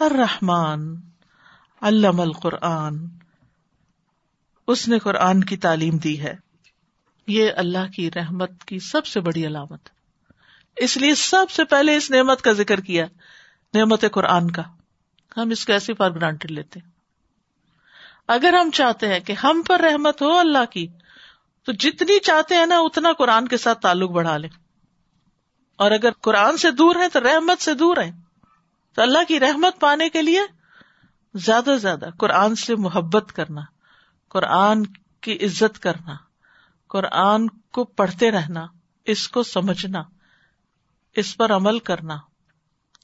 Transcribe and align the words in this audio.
الرحمن، 0.00 0.94
علم 1.80 2.20
القرآن۔ 2.20 3.06
اس 4.66 4.88
نے 4.88 4.98
قرآن 4.98 5.44
کی 5.44 5.56
تعلیم 5.56 5.96
دی 5.96 6.20
ہے۔ 6.20 6.34
یہ 7.26 7.50
اللہ 7.56 7.92
کی 7.96 8.10
رحمت 8.10 8.64
کی 8.64 8.78
سب 8.78 9.06
سے 9.06 9.20
بڑی 9.20 9.46
علامت۔ 9.46 9.88
اس 10.76 10.96
لیے 10.96 11.14
سب 11.14 11.50
سے 11.50 11.64
پہلے 11.64 11.96
اس 11.96 12.10
نعمت 12.10 12.42
کا 12.42 12.52
ذکر 12.52 12.80
کیا، 12.80 13.06
نعمت 13.74 14.04
قرآن 14.12 14.50
کا۔ 14.50 14.62
ہم 15.36 15.50
اس 15.50 15.66
کو 15.66 15.72
ایسے 15.72 15.94
فار 15.94 16.10
گرانٹیڈ 16.10 16.50
لیتے 16.50 16.80
اگر 18.28 18.52
ہم 18.52 18.70
چاہتے 18.70 19.08
ہیں 19.08 19.20
کہ 19.20 19.32
ہم 19.32 19.62
پر 19.66 19.80
رحمت 19.80 20.22
ہو 20.22 20.38
اللہ 20.38 20.64
کی، 20.70 20.86
تو 21.64 21.72
جتنی 21.72 22.20
چاہتے 22.20 22.54
ہیں 22.54 22.66
نا، 22.66 22.78
اتنا 22.78 23.12
قرآن 23.12 23.48
کے 23.48 23.56
ساتھ 23.56 23.80
تعلق 23.80 24.10
بڑھا 24.10 24.36
لیں۔ 24.36 24.50
اور 25.76 25.90
اگر 25.90 26.10
قرآن 26.10 26.56
سے 26.56 26.70
دور 26.70 26.96
ہے 26.96 27.08
تو 27.08 27.20
رحمت 27.20 27.62
سے 27.62 27.74
دور 27.74 27.96
ہے 27.96 28.23
تو 28.94 29.02
اللہ 29.02 29.18
کی 29.28 29.40
رحمت 29.40 29.80
پانے 29.80 30.08
کے 30.08 30.22
لیے 30.22 30.40
زیادہ 31.34 31.64
سے 31.64 31.78
زیادہ 31.78 32.08
قرآن 32.18 32.54
سے 32.54 32.76
محبت 32.76 33.32
کرنا، 33.32 33.60
قرآن 34.28 34.86
کی 35.20 35.38
عزت 35.42 35.78
کرنا، 35.78 36.14
قرآن 36.88 37.46
کو 37.48 37.84
پڑھتے 37.84 38.30
رہنا، 38.30 38.66
اس 39.04 39.28
کو 39.28 39.42
سمجھنا، 39.42 40.02
اس 41.16 41.36
پر 41.36 41.52
عمل 41.52 41.78
کرنا، 41.78 42.16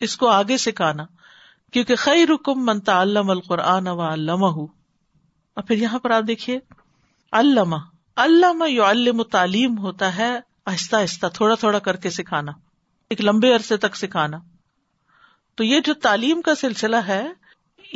اس 0.00 0.16
کو 0.16 0.28
آگے 0.28 0.56
سکھانا، 0.56 1.04
کیونکہ 1.70 1.96
خی 1.96 2.26
رکم 2.26 2.66
منتا 2.66 3.02
علام 3.02 3.30
القرآن 3.30 3.88
و 3.88 4.00
علامہ 4.00 4.46
اور 4.46 5.62
پھر 5.62 5.76
یہاں 5.76 5.98
پر 5.98 6.10
آپ 6.10 6.22
دیکھیے 6.26 6.59
علامہ 7.32 7.76
علامہ 8.16 8.70
یو 8.70 8.84
علم 8.84 9.22
تعلیم 9.22 9.78
ہوتا 9.78 10.16
ہے، 10.16 10.40
آہستہ 10.66 10.96
آہستہ، 10.96 11.26
تھوڑا 11.34 11.54
تھوڑا 11.54 11.78
کر 11.78 11.96
کے 11.96 12.10
سکھانا، 12.10 12.52
ایک 13.09 13.20
لمبے 13.20 13.54
عرصے 13.54 13.76
تک 13.76 13.96
سکھانا۔ 13.96 14.38
تو 15.60 15.64
یہ 15.64 15.80
جو 15.80 15.95
تعلیم 15.95 16.42
کا 16.42 16.55
سلسلہ 16.55 16.96
ہے، 16.96 17.27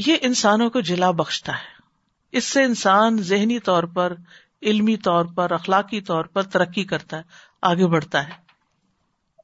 یہ 0.07 0.17
انسانوں 0.21 0.71
کو 0.71 0.81
جلا 0.81 1.11
بخشتا 1.11 1.53
ہے۔ 1.53 1.83
اس 2.33 2.45
سے 2.45 2.65
انسان 2.65 3.17
ذہنی 3.17 3.59
طور 3.59 3.83
پر، 3.83 4.13
علمی 4.63 4.97
طور 4.97 5.25
پر، 5.25 5.51
اخلاقی 5.51 6.01
طور 6.01 6.25
پر 6.25 6.43
ترقی 6.43 6.85
کرتا 6.85 7.17
ہے، 7.17 7.23
آگے 7.63 7.87
بڑھتا 7.87 8.25
ہے۔ 8.25 8.33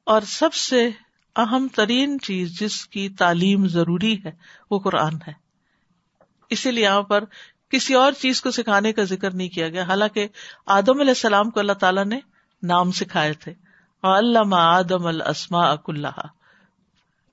اور 0.05 0.21
سب 0.21 0.55
سے 0.55 0.91
اہم 1.37 1.69
ترین 1.75 2.21
چیز 2.21 2.61
جس 2.61 2.87
کی 2.87 3.09
تعلیم 3.09 3.69
ضروری 3.69 4.25
ہے، 4.25 4.31
وہ 4.71 4.79
قرآن 4.79 5.15
ہے۔ 5.27 5.33
اسی 6.51 6.71
لیے 6.71 6.85
یہاں 6.85 7.03
پر 7.03 7.25
کسی 7.71 7.95
اور 7.95 8.13
چیز 8.13 8.43
کو 8.43 8.51
سکھانے 8.51 8.93
کا 8.93 9.03
ذکر 9.03 9.35
نہیں 9.35 9.49
کیا 9.49 9.69
گیا۔ 9.69 9.83
حالانکہ 9.83 10.29
آدم 10.67 11.01
علیہ 11.01 11.11
السلام 11.11 11.51
کو 11.51 11.61
اللہ 11.61 11.73
تعالیٰ 11.73 12.05
نے 12.05 12.21
نام 12.63 12.93
سکھائے 12.93 13.33
تھے۔ 13.33 13.55
علامہ 14.03 14.57
آدم 14.57 15.07
السما 15.07 15.71
اک 15.71 15.85
اللہ 15.89 16.40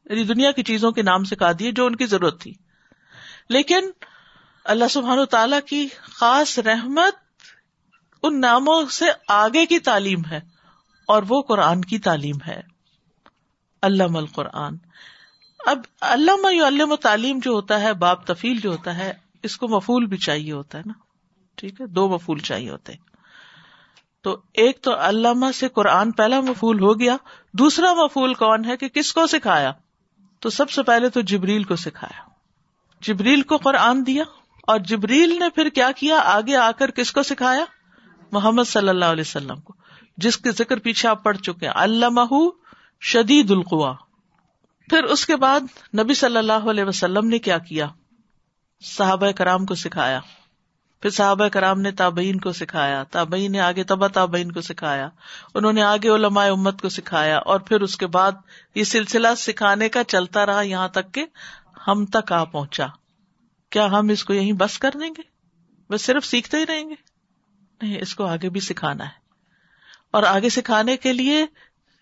یعنی 0.10 0.24
دنیا 0.24 0.52
کی 0.52 0.64
چیزوں 0.64 0.92
کے 0.92 1.02
نام 1.02 1.24
سکھا 1.24 1.52
دیے 1.60 1.72
جو 1.72 1.86
ان 1.86 1.96
کی 1.96 2.06
ضرورت 2.06 2.42
تھی۔ 2.42 2.54
لیکن 3.50 3.80
اللہ 4.64 4.86
سبحان 4.90 5.26
تعالی 5.26 5.56
کی 5.68 5.88
خاص 6.02 6.60
رحمت 6.60 7.14
ان 8.24 8.42
ناموں 8.42 8.86
سے 8.86 9.06
آگے 9.28 9.66
کی 9.66 9.80
تعلیم 9.80 10.26
ہے 10.32 10.40
اور 11.08 11.24
وہ 11.30 11.42
قرآن 11.42 11.82
کی 11.82 12.00
تعلیم 12.00 12.36
ہے۔ 12.48 12.62
علام 13.82 14.18
القرآن۔ 14.18 14.76
اب 15.66 15.80
علامہ 16.02 16.68
علم 16.68 16.92
و 16.92 16.96
تعلیم 16.96 17.40
جو 17.44 17.52
ہوتا 17.52 17.80
ہے، 17.80 17.94
باب 17.94 18.26
تفیل 18.26 18.60
جو 18.60 18.72
ہوتا 18.72 18.98
ہے، 18.98 19.14
اس 19.44 19.58
کو 19.58 19.68
مفول 19.68 20.06
بھی 20.06 20.18
چاہیے 20.18 20.52
ہوتا 20.52 20.78
ہے 20.78 20.84
نا۔ 20.86 20.94
ٹھیک 21.56 21.82
ہے، 21.82 21.86
دو 21.86 22.10
مفول 22.10 22.40
چاہیے 22.40 22.70
ہوتے 22.70 22.92
ہیں۔ 22.94 23.00
تو 24.22 24.42
ایک 24.54 24.82
تو 24.82 24.96
علامہ 24.96 25.46
سے 25.56 25.68
قرآن 25.70 26.12
پہلا 26.12 26.40
مفول 26.42 26.80
ہو 26.80 27.00
گیا، 27.00 27.18
دوسرا 27.54 27.94
مفول 27.94 28.34
کون 28.34 28.66
ہے 28.66 28.78
کہ 28.78 28.88
کس 28.88 29.14
کو 29.14 29.28
سکھایا؟ 29.28 29.72
تو 30.40 30.50
سب 30.50 30.70
سے 30.70 30.84
پہلے 30.84 31.10
تو 31.10 31.22
جبریل 31.22 31.64
کو 31.64 31.76
سکھایا۔ 31.76 32.22
جبریل 33.02 33.42
کو 33.42 33.58
قرآن 33.58 34.06
دیا 34.06 34.24
اور 34.68 34.80
جبریل 34.80 35.40
نے 35.40 35.50
پھر 35.50 35.70
کیا 35.70 35.92
کیا؟ 35.92 36.20
آگے 36.26 36.56
آ 36.56 36.72
کر 36.72 36.92
کس 36.92 37.12
کو 37.12 37.24
سکھایا؟ 37.24 37.66
محمد 38.32 38.64
صلی 38.68 38.90
اللہ 38.90 39.06
علیہ 39.06 39.24
وسلم 39.28 39.60
کو۔ 39.60 39.74
جس 40.18 40.38
کے 40.38 40.52
ذکر 40.52 40.80
پیچھے 40.80 41.10
آپ 41.10 41.24
پڑھ 41.24 41.38
چکے 41.38 41.68
علامہ 41.68 42.36
شدید 43.02 43.52
القوا۔ 43.52 43.94
پھر 44.90 45.04
اس 45.04 45.26
کے 45.26 45.36
بعد 45.36 45.60
نبی 46.00 46.14
صلی 46.14 46.38
اللہ 46.38 46.70
علیہ 46.70 46.84
وسلم 46.84 47.28
نے 47.28 47.40
کیا 47.40 47.58
کیا؟ 47.58 47.88
صحابہ 48.82 49.32
کرام 49.32 49.66
کو 49.66 49.76
سکھایا۔ 49.76 50.20
پھر 51.02 51.10
صحابہ 51.10 51.48
کرام 51.48 51.82
نے 51.82 51.92
تابعین 51.92 52.40
کو 52.40 52.52
سکھایا، 52.52 53.04
تابعین 53.04 53.52
نے 53.52 53.60
آگے 53.60 53.84
تبا 53.84 54.08
تابعین 54.08 54.52
کو 54.52 54.62
سکھایا، 54.62 55.10
انہوں 55.54 55.74
نے 55.74 55.82
آگے 55.82 56.10
علماء 56.10 56.48
امت 56.48 56.82
کو 56.82 56.90
سکھایا، 56.90 57.38
اور 57.38 57.60
پھر 57.60 57.82
اس 57.82 57.98
کے 57.98 58.08
بعد 58.08 58.32
یہ 58.76 58.84
سلسلہ 58.84 59.28
سکھانے 59.38 59.90
کا 59.90 60.04
چلتا 60.04 60.46
رہا 60.46 60.62
یہاں 60.62 60.88
تک 60.88 61.14
کہ 61.14 61.26
ہم 61.88 62.06
تک 62.06 62.32
آ 62.32 62.44
پہنچا۔ 62.44 62.88
کیا 63.70 63.86
ہم 63.86 64.10
اس 64.10 64.24
کو 64.24 64.34
یہیں 64.34 64.52
بس 64.52 64.80
کر 64.80 64.92
دیں 65.00 65.10
گے؟ 65.10 65.22
بس 65.90 66.02
صرف 66.02 66.26
سیکھتے 66.26 66.58
ہی 66.58 66.66
رہیں 66.66 66.90
گے؟ 66.90 66.96
نہیں، 67.82 68.02
اس 68.02 68.16
کو 68.16 68.26
آگے 68.26 68.50
بھی 68.50 68.60
سکھانا 68.60 69.04
ہے۔ 69.04 69.28
اور 70.12 70.24
آگے 70.24 70.50
سکھانے 70.50 70.98
کے 70.98 71.14
لیے 71.14 71.46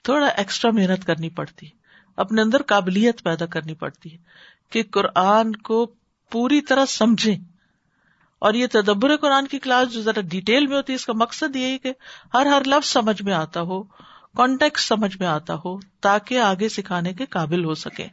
تھوڑا 0.04 0.28
ایکسٹرا 0.28 0.72
محنت 0.72 1.06
کرنی 1.06 1.30
پڑتی، 1.30 1.68
اپنے 2.16 2.42
اندر 2.42 2.62
قابلیت 2.62 3.24
پیدا 3.24 3.46
کرنی 3.46 3.74
پڑتی 3.74 4.12
ہے 4.12 4.18
کہ 4.70 4.84
قرآن 4.92 5.56
کو 5.56 5.94
پوری 6.32 6.62
طرح 6.62 6.86
سمجھیں۔ 6.86 7.55
اور 8.46 8.54
یہ 8.54 8.68
تدبر 8.72 9.18
قرآن 9.18 9.48
کی 9.48 9.60
کلاس 9.60 9.94
جو 9.94 10.02
ذرا 10.02 10.22
ڈیٹیل 10.22 10.68
میں 10.68 10.78
ہوتی 10.78 10.94
ہے، 10.94 10.96
اس 10.96 11.06
کا 11.06 11.14
مقصد 11.14 11.56
یہی 11.56 11.78
کہ 11.78 11.94
ہر 12.34 12.46
ہر 12.46 12.62
لفظ 12.66 12.88
سمجھ 12.88 13.22
میں 13.22 13.34
آتا 13.34 13.62
ہو 13.62 13.84
کانٹیکٹ 14.38 14.80
سمجھ 14.80 15.18
میں 15.20 15.28
آتا 15.28 15.56
ہو، 15.66 15.80
تاکہ 16.02 16.40
آگے 16.40 16.70
سکھانے 16.70 17.14
کے 17.14 17.26
قابل 17.26 17.66
ہو 17.66 17.74
سکے۔ 17.76 18.08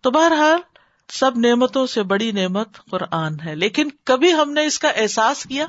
تو 0.00 0.10
بہرحال، 0.10 0.60
سب 1.08 1.38
نعمتوں 1.38 1.86
سے 1.86 2.02
بڑی 2.02 2.32
نعمت 2.32 2.68
قرآن 2.90 3.40
ہے۔ 3.44 3.54
لیکن 3.54 3.88
کبھی 4.04 4.34
ہم 4.34 4.52
نے 4.52 4.66
اس 4.66 4.78
کا 4.78 4.88
احساس 4.88 5.42
کیا؟ 5.44 5.66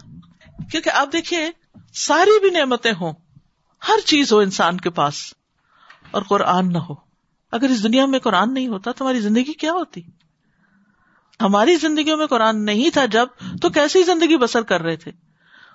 کیونکہ 0.71 0.89
آپ 0.89 1.09
دیکھیے، 1.13 1.49
ساری 1.93 2.39
بھی 2.39 2.49
نعمتیں 2.49 2.93
ہوں۔ 3.01 3.13
ہر 3.87 3.99
چیز 4.05 4.33
ہو 4.33 4.39
انسان 4.39 4.77
کے 4.77 4.89
پاس۔ 4.89 5.33
اور 6.11 6.21
قرآن 6.21 6.73
نہ 6.73 6.77
ہو۔ 6.77 6.93
اگر 7.51 7.69
اس 7.69 7.83
دنیا 7.83 8.05
میں 8.05 8.19
قرآن 8.19 8.53
نہیں 8.53 8.67
ہوتا، 8.67 8.91
تو 8.91 9.05
ہماری 9.05 9.19
زندگی 9.19 9.53
کیا 9.53 9.71
ہوتی؟ 9.71 10.01
ہماری 11.41 11.75
زندگیوں 11.75 12.17
میں 12.17 12.27
قرآن 12.27 12.65
نہیں 12.65 12.89
تھا 12.89 13.05
جب، 13.05 13.27
تو 13.61 13.69
کیسی 13.69 14.03
زندگی 14.03 14.37
بسر 14.37 14.61
کر 14.61 14.81
رہے 14.81 14.95
تھے؟ 14.95 15.11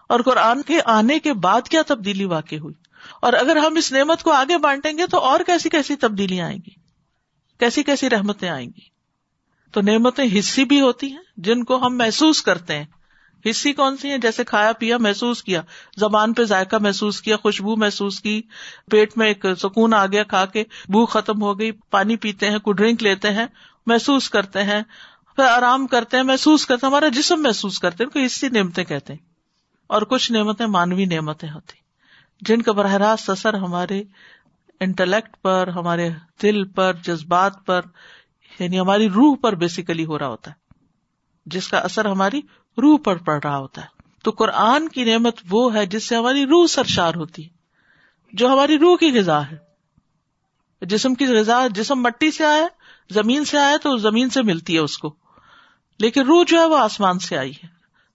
اور 0.09 0.21
قرآن 0.21 0.63
کے 0.63 0.79
آنے 0.85 1.19
کے 1.19 1.33
بعد 1.33 1.69
کیا 1.69 1.83
تبدیلی 1.87 2.25
واقع 2.25 2.57
ہوئی؟ 2.57 2.75
اور 3.23 3.33
اگر 3.33 3.57
ہم 3.57 3.77
اس 3.77 3.93
نعمت 3.93 4.23
کو 4.23 4.33
آگے 4.33 4.59
بانٹیں 4.59 4.99
گے 4.99 5.07
تو 5.07 5.19
اور 5.19 5.41
کیسی 5.47 5.69
کیسی 5.69 5.97
تبدیلیاں 5.97 6.47
آئیں 6.47 6.59
گی؟ 6.59 6.71
کیسی 7.59 7.83
کیسی 7.83 8.11
رحمتیں 8.11 8.49
آئیں 8.49 8.67
گی؟ 8.67 8.99
تو 9.73 9.81
نعمتیں 9.81 10.39
حصی 10.39 10.65
بھی 10.65 10.81
ہوتی 10.81 11.13
ہیں، 11.13 11.23
جن 11.37 11.65
کو 11.65 11.87
ہم 11.87 11.99
محسوس 11.99 12.43
کرتے 12.43 12.79
ہیں۔ 12.79 12.85
حصی 13.51 13.73
کون 13.73 13.97
سی 13.97 14.11
ہیں؟ 14.11 14.19
جیسے 14.19 14.45
کھایا 14.45 14.73
پیا 14.73 14.99
محسوس 14.99 15.43
کیا، 15.43 15.63
زبان 15.97 16.33
پہ 16.33 16.45
ذائقہ 16.45 16.77
محسوس 16.81 17.21
کیا، 17.21 17.37
خوشبو 17.37 17.77
محسوس 17.77 18.21
کی، 18.21 18.43
پیٹ 18.91 19.17
میں 19.17 19.27
ایک 19.27 19.47
سکون 19.59 19.95
آ 19.95 20.07
گیا 20.07 20.23
کھا 20.23 20.47
کے 20.47 20.65
بو 20.89 21.07
ختم 21.07 21.43
ہو 21.43 21.59
گئی، 21.59 21.73
پانی 21.73 22.17
پیتے 22.17 22.51
ہیں 22.51 22.59
کوئی 22.59 22.75
ڈرنک 22.75 23.03
لیتے 23.03 23.31
ہیں، 23.31 23.47
محسوس 23.87 24.31
کرتے 24.31 24.63
ہیں۔ 24.63 24.83
پھر 25.38 25.47
آرام 25.47 25.87
کرتے 25.87 26.16
ہیں، 26.16 26.25
محسوس 26.25 26.66
کرتے 26.66 26.87
ہیں، 26.87 26.91
ہمارا 26.91 27.09
جسم 27.09 27.43
محسوس 27.43 27.78
کرتے 27.78 28.04
ہیں 28.04 28.10
کوئی 28.10 28.25
اسی 28.25 28.49
نعمتیں 28.49 28.84
کہتے 28.84 29.12
ہیں۔ 29.12 29.21
اور 29.87 30.03
کچھ 30.03 30.32
نعمتیں 30.32 30.66
مانوی 30.66 31.04
نعمتیں 31.04 31.49
ہوتی 31.49 31.72
جن 32.41 32.62
کا 32.62 32.72
براہ 32.72 32.93
راست 32.93 33.31
اثر 33.31 33.54
ہمارے 33.54 34.03
انٹلیکٹ 34.81 35.37
پر، 35.43 35.69
ہمارے 35.69 36.10
دل 36.43 36.65
پر، 36.65 36.93
جذبات 37.03 37.66
پر 37.66 37.81
یعنی 38.59 38.81
ہماری 38.81 39.09
روح 39.09 39.37
پر 39.43 39.54
بیسیکلی 39.54 40.04
ہو 40.04 40.19
رہا 40.19 40.28
ہوتا 40.28 40.50
ہے۔ 40.50 40.56
جس 41.47 41.69
کا 41.69 41.78
اثر 41.78 42.04
ہماری 42.04 42.38
روح 42.82 42.98
پر 43.04 43.16
پڑ 43.16 43.41
رہا 43.44 43.56
ہوتا 43.56 43.82
ہے۔ 43.82 43.87
تو 44.22 44.31
قرآن 44.31 44.88
کی 44.88 45.04
نعمت 45.04 45.37
وہ 45.50 45.75
ہے 45.75 45.87
جس 45.87 46.09
سے 46.09 46.16
ہماری 46.16 46.47
روح 46.47 46.66
سرشار 46.66 47.15
ہوتی 47.15 47.44
ہے، 47.44 47.48
جو 48.32 48.48
ہماری 48.48 48.78
روح 48.78 48.97
کی 48.97 49.19
غذا 49.19 49.47
ہے۔ 49.50 49.56
جسم 50.82 51.15
کی 51.15 51.27
غذا 51.27 51.66
جسم 51.71 52.03
مٹی 52.03 52.31
سے 52.31 52.44
آئے 52.44 52.62
زمین 53.10 53.44
سے 53.44 53.59
آئے 53.59 53.78
تو 53.78 53.97
زمین 53.97 54.31
سے 54.31 54.43
ملتی 54.43 54.75
ہے 54.75 54.78
اس 54.78 54.98
کو۔ 54.98 55.28
لیکن 55.98 56.27
روح 56.27 56.45
جو 56.47 56.60
ہے 56.60 56.65
وہ 56.65 56.78
آسمان 56.78 57.18
سے 57.18 57.39
آئی 57.39 57.50
ہے۔ 57.50 57.68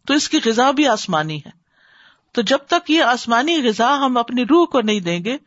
تو 0.07 0.13
اس 0.13 0.29
کی 0.29 0.39
غذا 0.45 0.71
بھی 0.71 0.87
آسمانی 0.87 1.37
ہے۔ 1.37 1.49
تو 2.31 2.41
جب 2.41 2.57
تک 2.57 2.91
یہ 2.91 3.03
آسمانی 3.03 3.67
غذا 3.67 3.97
ہم 4.05 4.17
اپنی 4.17 4.43
روح 4.43 4.65
کو 4.65 4.81
نہیں 4.81 4.99
دیں 4.99 5.25
گے، 5.25 5.37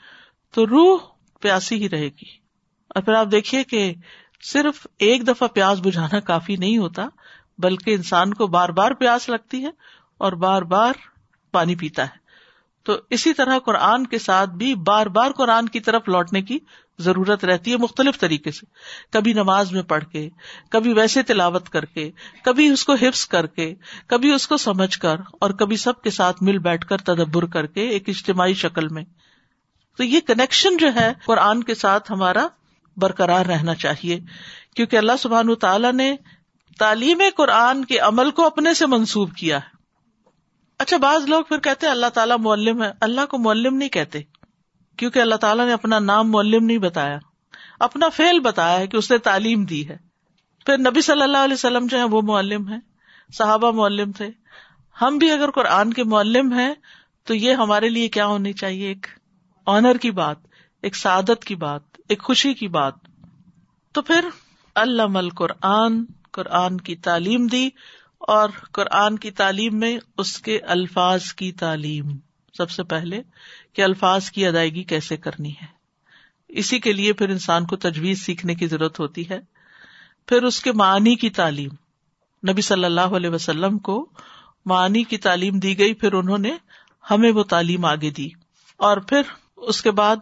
تو 0.51 0.67
روح 0.67 0.99
پیاسی 1.41 1.83
ہی 1.83 1.91
رہے 1.91 2.09
گی۔ 2.09 2.47
اور 2.89 3.03
پھر 3.03 3.15
آپ 3.15 3.27
دیکھیے 3.33 3.65
کہ 3.65 3.95
صرف 4.43 4.87
ایک 4.99 5.29
دفعہ 5.29 5.49
پیاس 5.49 5.79
بجھانا 5.83 6.21
کافی 6.21 6.57
نہیں 6.57 6.79
ہوتا، 6.79 7.09
بلکہ 7.59 7.95
انسان 7.95 8.35
کو 8.35 8.47
بار 8.47 8.69
بار 8.69 8.91
پیاس 8.91 9.29
لگتی 9.29 9.65
ہے 9.65 9.71
اور 10.19 10.33
بار 10.33 10.63
بار 10.63 10.93
پانی 11.53 11.75
پیتا 11.75 12.05
ہے۔ 12.05 12.26
تو 12.87 12.97
اسی 13.11 13.33
طرح 13.33 13.59
قرآن 13.59 14.07
کے 14.07 14.19
ساتھ 14.19 14.51
بھی 14.51 14.75
بار 14.75 15.07
بار 15.07 15.31
قرآن 15.31 15.69
کی 15.69 15.81
طرف 15.81 16.03
لوٹنے 16.09 16.43
کی 16.43 16.59
ضرورت 16.99 17.45
رہتی 17.45 17.73
ہے 17.73 17.77
مختلف 17.77 18.19
طریقے 18.19 18.51
سے۔ 18.51 18.67
کبھی 19.13 19.33
نماز 19.33 19.73
میں 19.73 19.83
پڑھ 19.83 20.05
کے، 20.05 20.29
کبھی 20.71 20.93
ویسے 20.93 21.23
تلاوت 21.23 21.69
کر 21.69 21.85
کے، 21.85 22.11
کبھی 22.45 22.69
اس 22.69 22.85
کو 22.85 22.95
حفظ 22.95 23.27
کر 23.27 23.47
کے، 23.47 23.75
کبھی 24.07 24.33
اس 24.33 24.49
کو 24.49 24.57
سمجھ 24.57 24.99
کر 24.99 25.17
اور 25.41 25.51
کبھی 25.51 25.77
سب 25.77 26.03
کے 26.03 26.11
ساتھ 26.11 26.43
مل 26.43 26.59
بیٹھ 26.59 26.87
کر 26.87 26.97
تدبر 26.97 27.47
کر 27.47 27.67
کے 27.67 27.89
ایک 27.89 28.09
اجتماعی 28.09 28.55
شکل 28.55 28.89
میں۔ 28.89 29.05
تو 29.97 30.05
یہ 30.05 30.21
کنیکشن 30.21 30.77
جو 30.77 30.95
ہے 30.95 31.13
قرآن 31.25 31.63
کے 31.63 31.75
ساتھ 31.75 32.13
ہمارا 32.13 32.47
برقرار 32.97 33.47
رہنا 33.47 33.75
چاہیے۔ 33.75 34.21
کیونکہ 34.77 34.97
اللہ 34.97 35.13
سبحان 35.19 35.55
تعالیٰ 35.55 35.93
نے 35.93 36.17
تعلیم 36.79 37.23
قرآن 37.37 37.85
کے 37.85 37.99
عمل 37.99 38.31
کو 38.31 38.47
اپنے 38.47 38.75
سے 38.75 38.87
منسوب 38.87 39.35
کیا 39.35 39.59
ہے۔ 39.59 39.76
اچھا 40.79 40.97
بعض 40.97 41.29
لوگ 41.29 41.45
پھر 41.45 41.59
کہتے 41.59 41.87
اللہ 41.87 42.07
تعالیٰ 42.07 42.39
معلم 42.39 42.83
ہے۔ 42.83 42.93
اللہ 43.01 43.27
کو 43.27 43.39
معلم 43.39 43.77
نہیں 43.77 43.89
کہتے، 43.89 44.21
کیونکہ 44.97 45.19
اللہ 45.19 45.35
تعالیٰ 45.35 45.67
نے 45.67 45.73
اپنا 45.73 45.99
نام 45.99 46.31
معلم 46.31 46.65
نہیں 46.65 46.79
بتایا۔ 46.79 47.19
اپنا 47.81 48.09
فیل 48.09 48.41
بتایا 48.41 48.79
ہے 48.79 48.87
کہ 48.87 48.97
اس 48.97 49.11
نے 49.11 49.19
تعلیم 49.19 49.65
دی 49.65 49.89
ہے۔ 49.89 49.97
پھر 50.67 50.79
نبی 50.79 51.01
صلی 51.01 51.23
اللہ 51.23 51.39
علیہ 51.39 51.55
وسلم 51.55 51.87
جو 51.87 51.99
ہے 51.99 52.03
وہ 52.03 52.23
معلم 52.23 52.69
ہے 52.69 52.77
صحابہ 53.33 53.71
معلم 53.71 54.13
تھے۔ 54.13 54.29
ہم 55.03 55.19
بھی 55.19 55.31
اگر 55.31 55.51
قرآن 55.51 55.93
کے 55.93 56.05
معلم 56.05 56.53
ہیں، 56.53 56.75
تو 57.25 57.35
یہ 57.35 57.55
ہمارے 57.55 57.89
لیے 57.89 58.09
کیا 58.09 58.27
ہونی 58.27 58.53
چاہیے؟ 58.53 58.89
ایک 58.89 59.07
آنر 59.67 59.97
کی 59.97 60.11
بات، 60.11 60.37
ایک 60.83 60.97
سعادت 60.97 61.45
کی 61.45 61.55
بات، 61.55 61.83
ایک 62.09 62.23
خوشی 62.23 62.55
کی 62.55 62.69
بات۔ 62.69 62.95
تو 63.93 64.03
پھر 64.03 64.29
اللہ 64.75 65.29
قرآن 65.35 66.05
قرآن 66.33 66.81
کی 66.81 66.97
تعلیم 66.97 67.47
دی۔ 67.47 67.71
اور 68.27 68.49
قرآن 68.73 69.19
کی 69.19 69.31
تعلیم 69.31 69.79
میں 69.79 69.99
اس 70.19 70.39
کے 70.39 70.59
الفاظ 70.59 71.33
کی 71.33 71.53
تعلیم۔ 71.53 72.09
سب 72.59 72.71
سے 72.71 72.83
پہلے 72.83 73.23
کہ 73.73 73.83
الفاظ 73.83 74.31
کی 74.31 74.47
ادائیگی 74.47 74.83
کیسے 74.83 75.17
کرنی 75.17 75.51
ہے۔ 75.51 75.67
اسی 76.49 76.79
کے 76.79 76.93
لیے 76.93 77.13
پھر 77.13 77.29
انسان 77.29 77.67
کو 77.67 77.77
تجویز 77.77 78.23
سیکھنے 78.23 78.55
کی 78.55 78.67
ضرورت 78.67 79.01
ہوتی 79.01 79.31
ہے۔ 79.31 79.39
پھر 80.27 80.43
اس 80.43 80.61
کے 80.61 80.73
معنی 80.73 81.15
کی 81.15 81.31
تعلیم۔ 81.31 81.71
نبی 82.51 82.63
صلی 82.63 82.85
اللہ 82.85 83.01
علیہ 83.01 83.31
وسلم 83.31 83.79
کو 83.79 84.11
معنی 84.67 85.03
کی 85.03 85.19
تعلیم 85.19 85.59
دی 85.59 85.79
گئی، 85.79 85.95
پھر 85.95 86.13
انہوں 86.13 86.39
نے 86.39 86.57
ہمیں 87.11 87.33
وہ 87.33 87.43
تعلیم 87.43 87.85
آگے 87.85 88.11
دی۔ 88.11 88.29
اور 88.77 88.97
پھر 88.97 89.23
اس 89.57 89.83
کے 89.83 89.91
بعد 89.91 90.17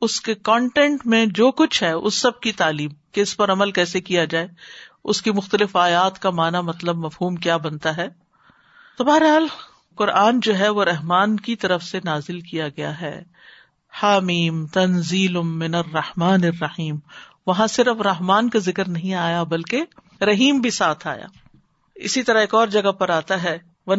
اس 0.00 0.20
کے 0.20 0.34
کانٹینٹ 0.34 1.06
میں 1.06 1.26
جو 1.26 1.50
کچھ 1.50 1.82
ہے، 1.82 1.92
اس 1.92 2.14
سب 2.14 2.40
کی 2.40 2.52
تعلیم 2.52 2.90
کہ 3.12 3.20
اس 3.20 3.36
پر 3.36 3.52
عمل 3.52 3.70
کیسے 3.70 4.00
کیا 4.00 4.24
جائے۔ 4.24 4.48
اس 5.04 5.22
کی 5.22 5.30
مختلف 5.30 5.76
آیات 5.76 6.18
کا 6.18 6.30
معنی 6.30 6.58
مطلب 6.58 6.96
مفہوم 6.96 7.34
کیا 7.34 7.56
بنتا 7.56 7.96
ہے؟ 7.96 8.08
تو 8.98 9.04
بہرحال، 9.04 9.46
قرآن 9.94 10.40
جو 10.40 10.58
ہے 10.58 10.68
وہ 10.68 10.84
رحمان 10.84 11.36
کی 11.36 11.56
طرف 11.56 11.82
سے 11.82 12.00
نازل 12.04 12.40
کیا 12.40 12.68
گیا 12.68 13.00
ہے۔ 13.00 13.22
حامیم 14.02 14.66
تنزیل 14.66 15.36
من 15.42 15.74
الرحمن 15.74 16.44
الرحیم۔ 16.44 16.96
وہاں 17.46 17.66
صرف 17.66 18.00
رحمان 18.00 18.50
کا 18.50 18.58
ذکر 18.58 18.88
نہیں 18.88 19.14
آیا، 19.14 19.42
بلکہ 19.42 19.84
رحیم 20.24 20.60
بھی 20.60 20.70
ساتھ 20.70 21.06
آیا۔ 21.06 21.26
اسی 21.94 22.22
طرح 22.22 22.40
ایک 22.40 22.54
اور 22.54 22.66
جگہ 22.66 22.92
پر 22.92 23.08
آتا 23.08 23.42
ہے 23.42 23.58
وہ 23.86 23.94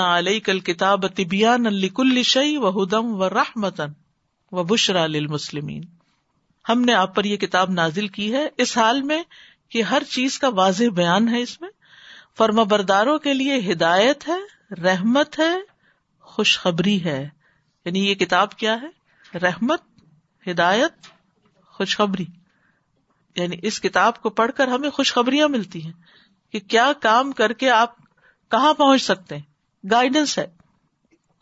علیہ 0.00 0.40
کل 0.40 0.60
کتاب 0.60 1.14
طبیان 1.14 1.88
کل 1.88 2.22
شعی 2.22 2.56
و 2.56 2.82
ہدم 2.82 3.20
و 3.20 3.28
رحمتن 3.28 3.88
و 4.52 4.62
بشرا 4.62 5.06
للمسلمین 5.06 5.82
ہم 6.68 6.80
نے 6.80 6.94
آپ 6.94 7.14
پر 7.14 7.24
یہ 7.24 7.36
کتاب 7.36 7.70
نازل 7.70 8.08
کی 8.08 8.32
ہے۔ 8.32 8.48
اس 8.58 8.78
حال 8.78 9.02
میں 9.02 9.22
کہ 9.68 9.82
ہر 9.82 10.02
چیز 10.04 10.38
کا 10.38 10.48
واضح 10.48 10.84
بیان 10.94 11.28
ہے 11.28 11.42
اس 11.42 11.60
میں۔ 11.60 11.68
فرما 12.36 12.62
برداروں 12.62 13.18
کے 13.18 13.34
لیے 13.34 13.72
ہدایت 13.72 14.28
ہے، 14.28 14.38
رحمت 14.82 15.38
ہے، 15.38 15.54
خوشخبری 16.20 17.04
ہے۔ 17.04 17.28
یعنی 17.84 18.08
یہ 18.08 18.14
کتاب 18.14 18.54
کیا 18.54 18.76
ہے؟ 18.82 18.88
رحمت، 19.38 19.82
ہدایت، 20.50 20.92
خوشخبری۔ 21.66 22.26
یعنی 23.36 23.56
اس 23.62 23.80
کتاب 23.80 24.22
کو 24.22 24.30
پڑھ 24.30 24.52
کر 24.56 24.68
ہمیں 24.68 24.90
خوشخبریاں 24.90 25.48
ملتی 25.48 25.84
ہیں 25.84 25.92
کہ 26.52 26.60
کیا 26.60 26.92
کام 27.02 27.32
کر 27.32 27.52
کے 27.52 27.70
آپ 27.70 27.96
کہاں 28.50 28.74
پہنچ 28.74 29.02
سکتے 29.02 29.36
ہیں۔ 29.36 29.42
گائیڈنس 29.90 30.38
ہے۔ 30.38 30.46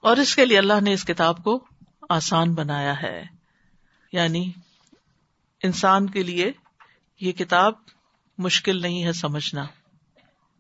اور 0.01 0.17
اس 0.17 0.37
کے 0.37 0.47
لیے 0.47 0.59
اللہ 0.59 0.81
نے 0.83 0.93
اس 0.93 1.05
کتاب 1.05 1.45
کو 1.45 1.65
آسان 2.09 2.55
بنایا 2.55 3.03
ہے۔ 3.03 3.25
یعنی 4.13 4.53
انسان 5.63 6.11
کے 6.11 6.23
لیے 6.23 6.53
یہ 7.21 7.33
کتاب 7.33 7.73
مشکل 8.39 8.83
نہیں 8.83 9.05
ہے 9.05 9.13
سمجھنا۔ 9.13 9.67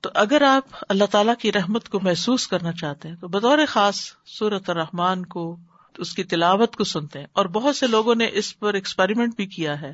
تو 0.00 0.10
اگر 0.14 0.42
آپ 0.42 0.62
اللہ 0.88 1.04
تعالی 1.04 1.30
کی 1.38 1.52
رحمت 1.52 1.88
کو 1.88 2.00
محسوس 2.02 2.48
کرنا 2.48 2.72
چاہتے 2.72 3.08
ہیں، 3.08 3.16
تو 3.16 3.28
بطور 3.28 3.58
خاص 3.68 4.00
سورت 4.26 4.70
الرحمان 4.70 5.26
کو، 5.26 5.56
اس 5.98 6.14
کی 6.14 6.24
تلاوت 6.24 6.76
کو 6.76 6.84
سنتے 6.84 7.18
ہیں۔ 7.18 7.26
اور 7.32 7.46
بہت 7.46 7.76
سے 7.76 7.86
لوگوں 7.86 8.14
نے 8.14 8.28
اس 8.32 8.58
پر 8.58 8.74
ایکسپیریمنٹ 8.74 9.36
بھی 9.36 9.46
کیا 9.46 9.80
ہے۔ 9.80 9.92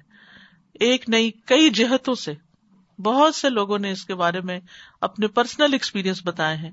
ایک 0.72 1.08
نئی 1.08 1.30
کئی 1.30 1.70
جہتوں 1.70 2.14
سے 2.14 2.34
بہت 3.02 3.34
سے 3.34 3.48
لوگوں 3.48 3.78
نے 3.78 3.90
اس 3.90 4.04
کے 4.04 4.14
بارے 4.14 4.40
میں 4.40 4.60
اپنے 5.00 5.26
پرسنل 5.26 5.72
ایکسپیرئنس 5.72 6.20
بتائے 6.24 6.56
ہیں 6.56 6.70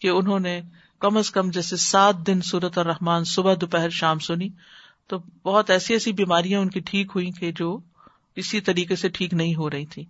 کہ 0.00 0.08
انہوں 0.08 0.40
نے 0.40 0.60
کم 0.98 1.16
از 1.16 1.30
کم 1.30 1.50
جیسے 1.50 1.76
سات 1.76 2.16
دن 2.26 2.40
سورت 2.40 2.78
اور 2.78 2.86
رحمان 2.86 3.24
صبح، 3.24 3.54
دوپہر، 3.60 3.90
شام 3.90 4.18
سنی۔ 4.18 4.48
تو 5.06 5.18
بہت 5.18 5.70
ایسی 5.70 5.92
ایسی 5.92 6.12
بیماریاں 6.12 6.60
ان 6.60 6.70
کی 6.70 6.80
ٹھیک 6.80 7.06
ہوئی 7.14 7.30
کہ 7.30 7.52
جو 7.52 7.78
اسی 8.36 8.60
طریقے 8.60 8.96
سے 8.96 9.08
ٹھیک 9.08 9.34
نہیں 9.34 9.54
ہو 9.54 9.70
رہی 9.70 9.86
تھی 9.86 10.04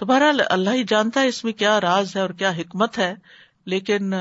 تو 0.00 0.06
بہرحال 0.06 0.40
اللہ 0.50 0.70
ہی 0.70 0.84
جانتا 0.84 1.20
ہے 1.20 1.28
اس 1.28 1.44
میں 1.44 1.52
کیا 1.52 1.80
راز 1.80 2.14
ہے 2.16 2.20
اور 2.20 2.30
کیا 2.30 2.50
حکمت 2.50 2.98
ہے، 2.98 3.14
لیکن 3.66 4.14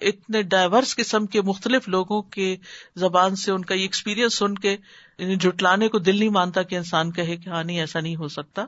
اتنے 0.00 0.42
ڈائیورس 0.42 0.94
قسم 0.96 1.26
کے 1.26 1.42
مختلف 1.42 1.88
لوگوں 1.88 2.20
کے 2.22 2.56
زبان 2.96 3.36
سے 3.36 3.50
ان 3.52 3.64
کا 3.64 3.74
یہ 3.74 3.82
ایکسپیرئنس 3.82 4.34
سن 4.34 4.54
کے 4.54 4.76
یعنی 5.18 5.36
جٹلانے 5.36 5.88
کو 5.88 5.98
دل 5.98 6.18
نہیں 6.18 6.28
مانتا 6.28 6.62
کہ 6.62 6.76
انسان 6.76 7.12
کہے 7.12 7.36
کہ 7.36 7.48
ہاں 7.48 7.64
نہیں، 7.64 7.80
ایسا 7.80 8.00
نہیں 8.00 8.16
ہو 8.16 8.28
سکتا، 8.28 8.64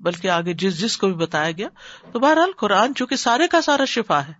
بلکہ 0.00 0.28
آگے 0.28 0.52
جس 0.52 0.78
جس 0.80 0.96
کو 0.98 1.06
بھی 1.06 1.14
بتایا 1.14 1.50
گیا۔ 1.50 1.68
تو 2.12 2.18
بہرحال 2.18 2.52
قرآن 2.56 2.94
چونکہ 2.94 3.16
سارے 3.16 3.48
کا 3.48 3.60
سارا 3.60 3.84
شفا 3.84 4.20
ہے۔ 4.28 4.32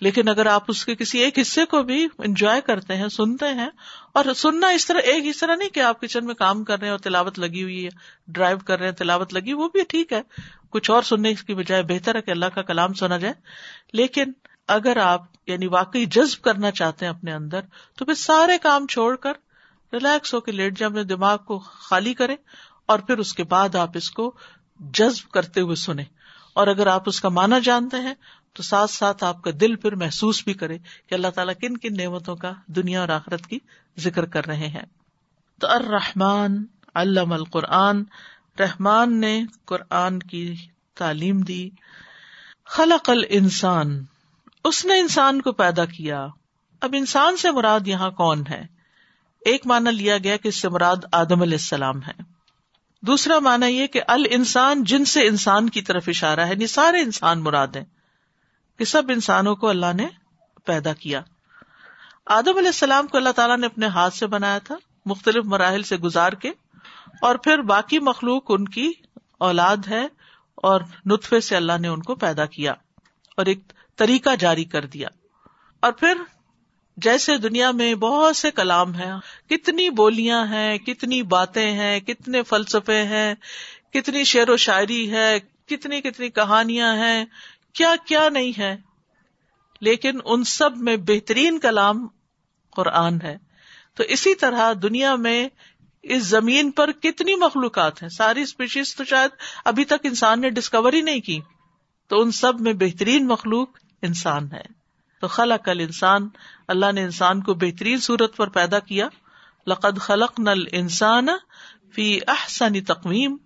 لیکن 0.00 0.28
اگر 0.28 0.46
آپ 0.46 0.64
اس 0.68 0.84
کے 0.84 0.94
کسی 0.94 1.18
ایک 1.18 1.38
حصے 1.38 1.64
کو 1.64 1.82
بھی 1.82 2.08
انجوائے 2.18 2.60
کرتے 2.60 2.96
ہیں، 2.96 3.08
سنتے 3.08 3.46
ہیں، 3.46 3.68
اور 4.14 4.24
سننا 4.36 4.68
اس 4.68 4.86
طرح، 4.86 4.98
ایک 4.98 5.24
اس 5.26 5.38
طرح 5.38 5.54
نہیں 5.54 5.68
کہ 5.68 5.80
آپ 5.80 6.00
کچن 6.00 6.26
میں 6.26 6.34
کام 6.34 6.64
کر 6.64 6.78
رہے 6.78 6.86
ہیں 6.86 6.90
اور 6.90 6.98
تلاوت 6.98 7.38
لگی 7.38 7.62
ہوئی 7.62 7.84
ہے 7.84 7.88
ڈرائیو 8.28 8.58
کر 8.66 8.78
رہے 8.78 8.86
ہیں، 8.86 8.94
تلاوت 8.94 9.34
لگی، 9.34 9.52
وہ 9.52 9.68
بھی 9.68 9.80
ٹھیک 9.88 10.12
ہے۔ 10.12 10.22
کچھ 10.70 10.90
اور 10.90 11.02
سننے 11.02 11.34
کی 11.34 11.54
بجائے 11.54 11.82
بہتر 11.82 12.14
ہے 12.14 12.22
کہ 12.22 12.30
اللہ 12.30 12.46
کا 12.46 12.62
کلام 12.62 12.92
سنا 12.92 13.18
جائے۔ 13.18 13.34
لیکن 13.92 14.24
اگر 14.68 14.96
آپ 14.96 15.22
یعنی 15.46 15.66
واقعی 15.66 16.06
جذب 16.06 16.44
کرنا 16.44 16.70
چاہتے 16.70 17.06
ہیں 17.06 17.12
اپنے 17.12 17.32
اندر، 17.32 17.60
تو 17.98 18.04
پھر 18.04 18.14
سارے 18.14 18.58
کام 18.58 18.86
چھوڑ 18.86 19.16
کر 19.16 19.32
ریلیکس 19.92 20.34
ہو 20.34 20.40
کے 20.40 20.52
لیٹ 20.52 20.78
جائیں، 20.78 20.92
اپنے 20.92 21.04
دماغ 21.04 21.38
کو 21.38 21.58
خالی 21.58 22.14
کریں، 22.14 22.36
اور 22.86 22.98
پھر 22.98 23.18
اس 23.18 23.34
کے 23.34 23.44
بعد 23.44 23.74
آپ 23.74 23.90
اس 23.94 24.10
کو 24.10 24.34
جذب 24.80 25.30
کرتے 25.30 25.60
ہوئے 25.60 25.76
سنیں۔ 25.76 26.04
اور 26.52 26.66
اگر 26.66 26.86
آپ 26.86 27.02
اس 27.06 27.20
کا 27.20 27.28
مانا 27.28 27.58
جانتے 27.58 27.96
ہیں 27.96 28.14
تو 28.52 28.62
ساتھ 28.62 28.90
ساتھ 28.90 29.24
آپ 29.24 29.42
کا 29.42 29.50
دل 29.60 29.76
پھر 29.76 29.94
محسوس 29.94 30.44
بھی 30.44 30.54
کرے 30.54 30.78
کہ 30.78 31.14
اللہ 31.14 31.28
تعالیٰ 31.28 31.54
کن 31.60 31.76
کن 31.76 31.96
نعمتوں 31.96 32.36
کا 32.36 32.52
دنیا 32.66 33.00
اور 33.00 33.08
آخرت 33.08 33.46
کی 33.46 33.58
ذکر 33.98 34.24
کر 34.24 34.46
رہے 34.46 34.66
ہیں۔ 34.66 34.84
تو 35.60 35.68
الرحمان 35.68 36.64
علم 36.94 37.32
القرآن، 37.32 38.04
رحمان 38.58 39.20
نے 39.20 39.42
قرآن 39.64 40.18
کی 40.18 40.54
تعلیم 40.94 41.40
دی۔ 41.40 41.70
خلق 42.64 43.10
انسان 43.28 44.04
اس 44.64 44.84
نے 44.84 45.00
انسان 45.00 45.42
کو 45.42 45.52
پیدا 45.52 45.84
کیا۔ 45.84 46.26
اب 46.80 46.90
انسان 46.98 47.36
سے 47.36 47.50
مراد 47.50 47.80
یہاں 47.86 48.10
کون 48.10 48.42
ہے؟ 48.50 48.66
ایک 49.40 49.66
مانا 49.66 49.90
لیا 49.90 50.18
گیا 50.18 50.36
کہ 50.36 50.48
اس 50.48 50.56
سے 50.56 50.68
مراد 50.68 50.96
آدم 51.12 51.42
علیہ 51.42 51.54
السلام 51.54 52.02
ہے۔ 52.02 52.22
دوسرا 53.02 53.38
مانا 53.38 53.66
یہ 53.66 53.86
کہ 53.86 54.00
ال 54.08 54.24
انسان 54.30 54.84
جن 54.84 55.04
سے 55.04 55.26
انسان 55.26 55.68
کی 55.68 55.82
طرف 55.82 56.04
اشارہ 56.08 56.40
ہے 56.40 56.50
یعنی 56.50 56.66
سارے 56.66 57.00
انسان 57.00 57.42
مراد 57.42 57.68
ہیں۔ 57.68 58.01
کہ 58.82 58.86
سب 58.86 59.02
انسانوں 59.08 59.56
کو 59.56 59.68
اللہ 59.68 59.92
نے 59.94 60.06
پیدا 60.64 60.92
کیا۔ 60.92 61.20
آدم 62.26 62.56
علیہ 62.56 62.68
السلام 62.68 63.06
کو 63.06 63.16
اللہ 63.16 63.30
تعالیٰ 63.30 63.58
نے 63.58 63.66
اپنے 63.66 63.86
ہاتھ 63.86 64.14
سے 64.14 64.26
بنایا 64.26 64.58
تھا، 64.58 64.76
مختلف 65.06 65.44
مراحل 65.44 65.82
سے 65.82 65.96
گزار 65.96 66.32
کے، 66.32 66.50
اور 67.20 67.34
پھر 67.34 67.58
باقی 67.58 67.98
مخلوق 67.98 68.42
ان 68.48 68.68
کی 68.68 68.92
اولاد 69.38 69.76
ہے 69.88 70.06
اور 70.54 70.80
نطفے 71.06 71.40
سے 71.40 71.56
اللہ 71.56 71.72
نے 71.80 71.88
ان 71.88 72.02
کو 72.02 72.14
پیدا 72.14 72.46
کیا 72.46 72.72
اور 73.36 73.46
ایک 73.46 73.72
طریقہ 73.96 74.30
جاری 74.38 74.64
کر 74.64 74.86
دیا۔ 74.86 75.08
اور 75.80 75.92
پھر 75.92 76.18
جیسے 76.96 77.36
دنیا 77.36 77.70
میں 77.70 77.94
بہت 77.94 78.36
سے 78.36 78.50
کلام 78.50 78.94
ہیں، 78.94 79.12
کتنی 79.50 79.90
بولیاں 79.90 80.46
ہیں، 80.46 80.78
کتنی 80.78 81.22
باتیں 81.22 81.70
ہیں، 81.70 82.00
کتنے 82.00 82.42
فلسفے 82.42 83.02
ہیں، 83.02 83.34
کتنی 83.92 84.24
شعر 84.24 84.48
و 84.48 84.56
شاعری 84.56 85.12
ہے، 85.12 85.40
کتنی 85.66 86.00
کتنی 86.00 86.30
کہانیاں 86.30 86.96
ہیں 86.96 87.24
کیا 87.72 87.94
کیا 88.06 88.28
نہیں 88.28 88.58
ہے، 88.58 88.76
لیکن 89.80 90.18
ان 90.24 90.44
سب 90.44 90.76
میں 90.76 90.96
بہترین 90.96 91.58
کلام 91.58 92.08
قرآن 92.70 93.20
ہے۔ 93.22 93.38
تو 93.94 94.02
اسی 94.02 94.34
طرح 94.34 94.72
دنیا 94.82 95.16
میں 95.16 95.48
اس 96.02 96.22
زمین 96.22 96.70
پر 96.70 96.92
کتنی 96.92 97.34
مخلوقات 97.34 98.02
ہیں؟ 98.02 98.08
ساری 98.08 98.42
اسپیشیز 98.42 98.96
تو 98.96 99.04
شاید 99.04 99.30
ابھی 99.64 99.84
تک 99.84 99.94
انسان 100.02 100.40
نے 100.40 100.50
ڈسکور 100.50 100.92
ہی 100.92 101.00
نہیں 101.00 101.20
کی۔ 101.20 101.40
تو 102.08 102.20
ان 102.20 102.30
سب 102.30 102.60
میں 102.60 102.72
بہترین 102.72 103.26
مخلوق 103.26 103.68
انسان 104.02 104.52
ہے۔ 104.52 104.62
تو 105.20 105.28
خلا 105.28 105.56
کل 105.56 105.80
انسان 105.80 106.28
اللہ 106.68 106.92
نے 106.92 107.02
انسان 107.02 107.42
کو 107.42 107.54
بہترین 107.54 107.98
صورت 107.98 108.36
پر 108.36 108.48
پیدا 108.48 108.78
کیا۔ 108.78 109.08
لقد 109.66 109.98
خلق 109.98 110.40
نل 110.40 110.64
انسان 110.72 111.26
فی 111.94 112.18
احسن 112.28 112.84
تقویم۔ 112.84 113.36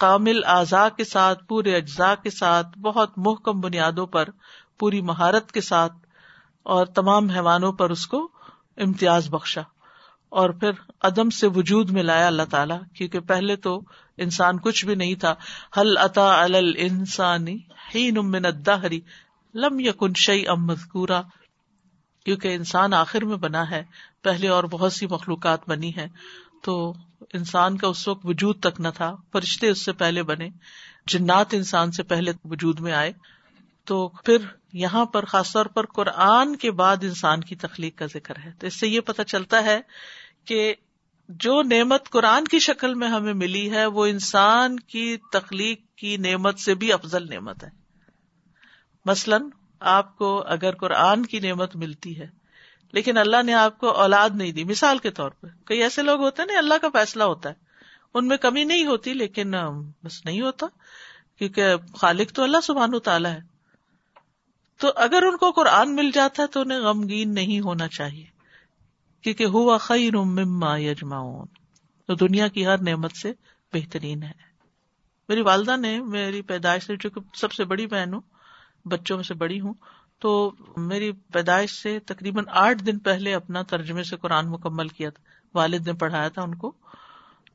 کامل 0.00 0.44
اعضاء 0.44 0.88
کے 0.88 1.04
ساتھ، 1.04 1.44
پورے 1.44 1.76
اجزاء 1.76 2.14
کے 2.14 2.30
ساتھ، 2.30 2.78
بہت 2.78 3.10
محکم 3.16 3.60
بنیادوں 3.60 4.06
پر، 4.06 4.28
پوری 4.78 5.00
مہارت 5.00 5.52
کے 5.52 5.60
ساتھ 5.60 5.92
اور 6.62 6.86
تمام 6.86 7.28
حیوانوں 7.28 7.72
پر 7.72 7.90
اس 7.90 8.06
کو 8.06 8.28
امتیاز 8.76 9.28
بخشا۔ 9.28 9.60
اور 10.28 10.50
پھر 10.50 10.70
عدم 11.00 11.30
سے 11.30 11.46
وجود 11.46 11.90
میں 11.90 12.02
لایا 12.02 12.26
اللہ 12.26 12.42
تعالیٰ، 12.50 12.80
کیونکہ 12.94 13.20
پہلے 13.20 13.56
تو 13.56 13.80
انسان 14.16 14.58
کچھ 14.58 14.86
بھی 14.86 14.94
نہیں 14.94 15.14
تھا۔ 15.14 15.34
حل 15.76 15.98
اتا 15.98 16.44
انسانی 16.76 17.58
ہی 17.94 18.10
نمن 18.10 18.46
ہری 18.68 19.00
لم 19.54 19.80
یکن 19.80 20.12
شعی 20.16 20.46
ام 20.48 20.66
مذکورا۔ 20.66 21.22
کیونکہ 22.24 22.54
انسان 22.54 22.94
آخر 22.94 23.24
میں 23.24 23.36
بنا 23.36 23.70
ہے، 23.70 23.84
پہلے 24.22 24.48
اور 24.48 24.64
بہت 24.64 24.92
سی 24.92 25.06
مخلوقات 25.06 25.68
بنی 25.68 25.96
ہے 25.96 26.08
تو 26.62 26.94
انسان 27.32 27.76
کا 27.76 27.86
اس 27.86 28.08
وقت 28.08 28.20
وجود 28.24 28.60
تک 28.60 28.80
نہ 28.80 28.88
تھا، 28.94 29.16
فرشتے 29.32 29.68
اس 29.68 29.84
سے 29.84 29.92
پہلے 29.92 30.22
بنے، 30.22 30.48
جنات 31.06 31.46
انسان 31.52 31.92
سے 31.92 32.02
پہلے 32.02 32.32
وجود 32.44 32.80
میں 32.80 32.92
آئے۔ 32.92 33.12
تو 33.84 34.08
پھر 34.08 34.36
یہاں 34.72 35.04
پر 35.04 35.24
خاص 35.24 35.52
طور 35.52 35.66
پر 35.66 35.86
قرآن 35.86 36.56
کے 36.56 36.70
بعد 36.70 36.96
انسان 37.02 37.40
کی 37.40 37.56
تخلیق 37.56 37.98
کا 37.98 38.06
ذکر 38.06 38.34
ہے۔ 38.44 38.52
تو 38.58 38.66
اس 38.66 38.80
سے 38.80 38.88
یہ 38.88 39.00
پتا 39.00 39.24
چلتا 39.24 39.64
ہے 39.64 39.80
کہ 40.44 40.74
جو 41.28 41.62
نعمت 41.62 42.10
قرآن 42.10 42.44
کی 42.44 42.58
شکل 42.58 42.94
میں 42.94 43.08
ہمیں 43.08 43.34
ملی 43.34 43.70
ہے، 43.70 43.86
وہ 43.86 44.06
انسان 44.06 44.80
کی 44.80 45.16
تخلیق 45.32 45.80
کی 45.96 46.16
نعمت 46.16 46.58
سے 46.58 46.74
بھی 46.74 46.92
افضل 46.92 47.30
نعمت 47.30 47.64
ہے۔ 47.64 47.70
مثلاً 49.04 49.42
آپ 49.80 50.18
کو 50.18 50.42
اگر 50.46 50.74
قرآن 50.74 51.26
کی 51.26 51.38
نعمت 51.38 51.76
ملتی 51.76 52.20
ہے 52.20 52.39
لیکن 52.92 53.18
اللہ 53.18 53.42
نے 53.42 53.54
آپ 53.54 53.78
کو 53.78 53.90
اولاد 53.90 54.30
نہیں 54.34 54.52
دی، 54.52 54.64
مثال 54.64 54.98
کے 54.98 55.10
طور 55.10 55.30
پہ 55.30 55.46
کئی 55.64 55.82
ایسے 55.82 56.02
لوگ 56.02 56.20
ہوتے 56.20 56.42
ہیں 56.42 56.52
نا، 56.52 56.58
اللہ 56.58 56.74
کا 56.82 56.88
فیصلہ 56.92 57.24
ہوتا 57.24 57.48
ہے۔ 57.48 57.54
ان 58.14 58.26
میں 58.26 58.36
کمی 58.36 58.64
نہیں 58.64 58.86
ہوتی، 58.86 59.12
لیکن 59.12 59.54
بس 60.04 60.24
نہیں 60.24 60.40
ہوتا، 60.40 60.66
کیونکہ 61.38 61.76
خالق 61.94 62.32
تو 62.32 62.42
اللہ 62.42 62.56
سبحان 62.62 62.98
تعالیٰ 62.98 63.32
ہے۔ 63.32 63.40
تو 64.78 64.92
اگر 64.96 65.22
ان 65.22 65.36
کو 65.36 65.50
قرآن 65.50 65.96
مل 65.96 66.10
جاتا 66.10 66.42
ہے 66.42 66.48
تو 66.48 66.60
انہیں 66.60 66.80
غمگین 66.80 67.34
نہیں 67.34 67.60
ہونا 67.60 67.88
چاہیے، 67.88 68.26
کیونکہ 69.22 69.44
ہوا 69.44 69.78
خیر 69.78 70.16
مما 70.16 70.78
یجماؤن 70.78 71.46
تو 72.06 72.14
دنیا 72.14 72.48
کی 72.48 72.66
ہر 72.66 72.78
نعمت 72.78 73.12
سے 73.16 73.32
بہترین 73.72 74.22
ہے۔ 74.22 74.50
میری 75.28 75.40
والدہ 75.40 75.76
نے 75.76 76.00
میری 76.00 76.42
پیدائش 76.42 76.84
سے، 76.84 76.96
جو 76.96 77.08
سب 77.34 77.52
سے 77.52 77.64
بڑی 77.64 77.86
بہن 77.86 78.14
ہوں، 78.14 78.20
بچوں 78.84 79.16
میں 79.16 79.24
سے 79.24 79.34
بڑی 79.34 79.60
ہوں 79.60 79.74
تو 80.20 80.52
میری 80.76 81.12
پیدائش 81.12 81.70
سے 81.70 81.98
تقریباً 81.98 82.44
آٹھ 82.48 82.84
دن 82.84 82.98
پہلے 82.98 83.34
اپنا 83.34 83.62
ترجمے 83.62 84.02
سے 84.02 84.16
قرآن 84.16 84.50
مکمل 84.50 84.88
کیا 84.88 85.10
تھا۔ 85.10 85.24
والد 85.54 85.86
نے 85.86 85.92
پڑھایا 85.92 86.28
تھا 86.28 86.42
ان 86.42 86.54
کو۔ 86.54 86.72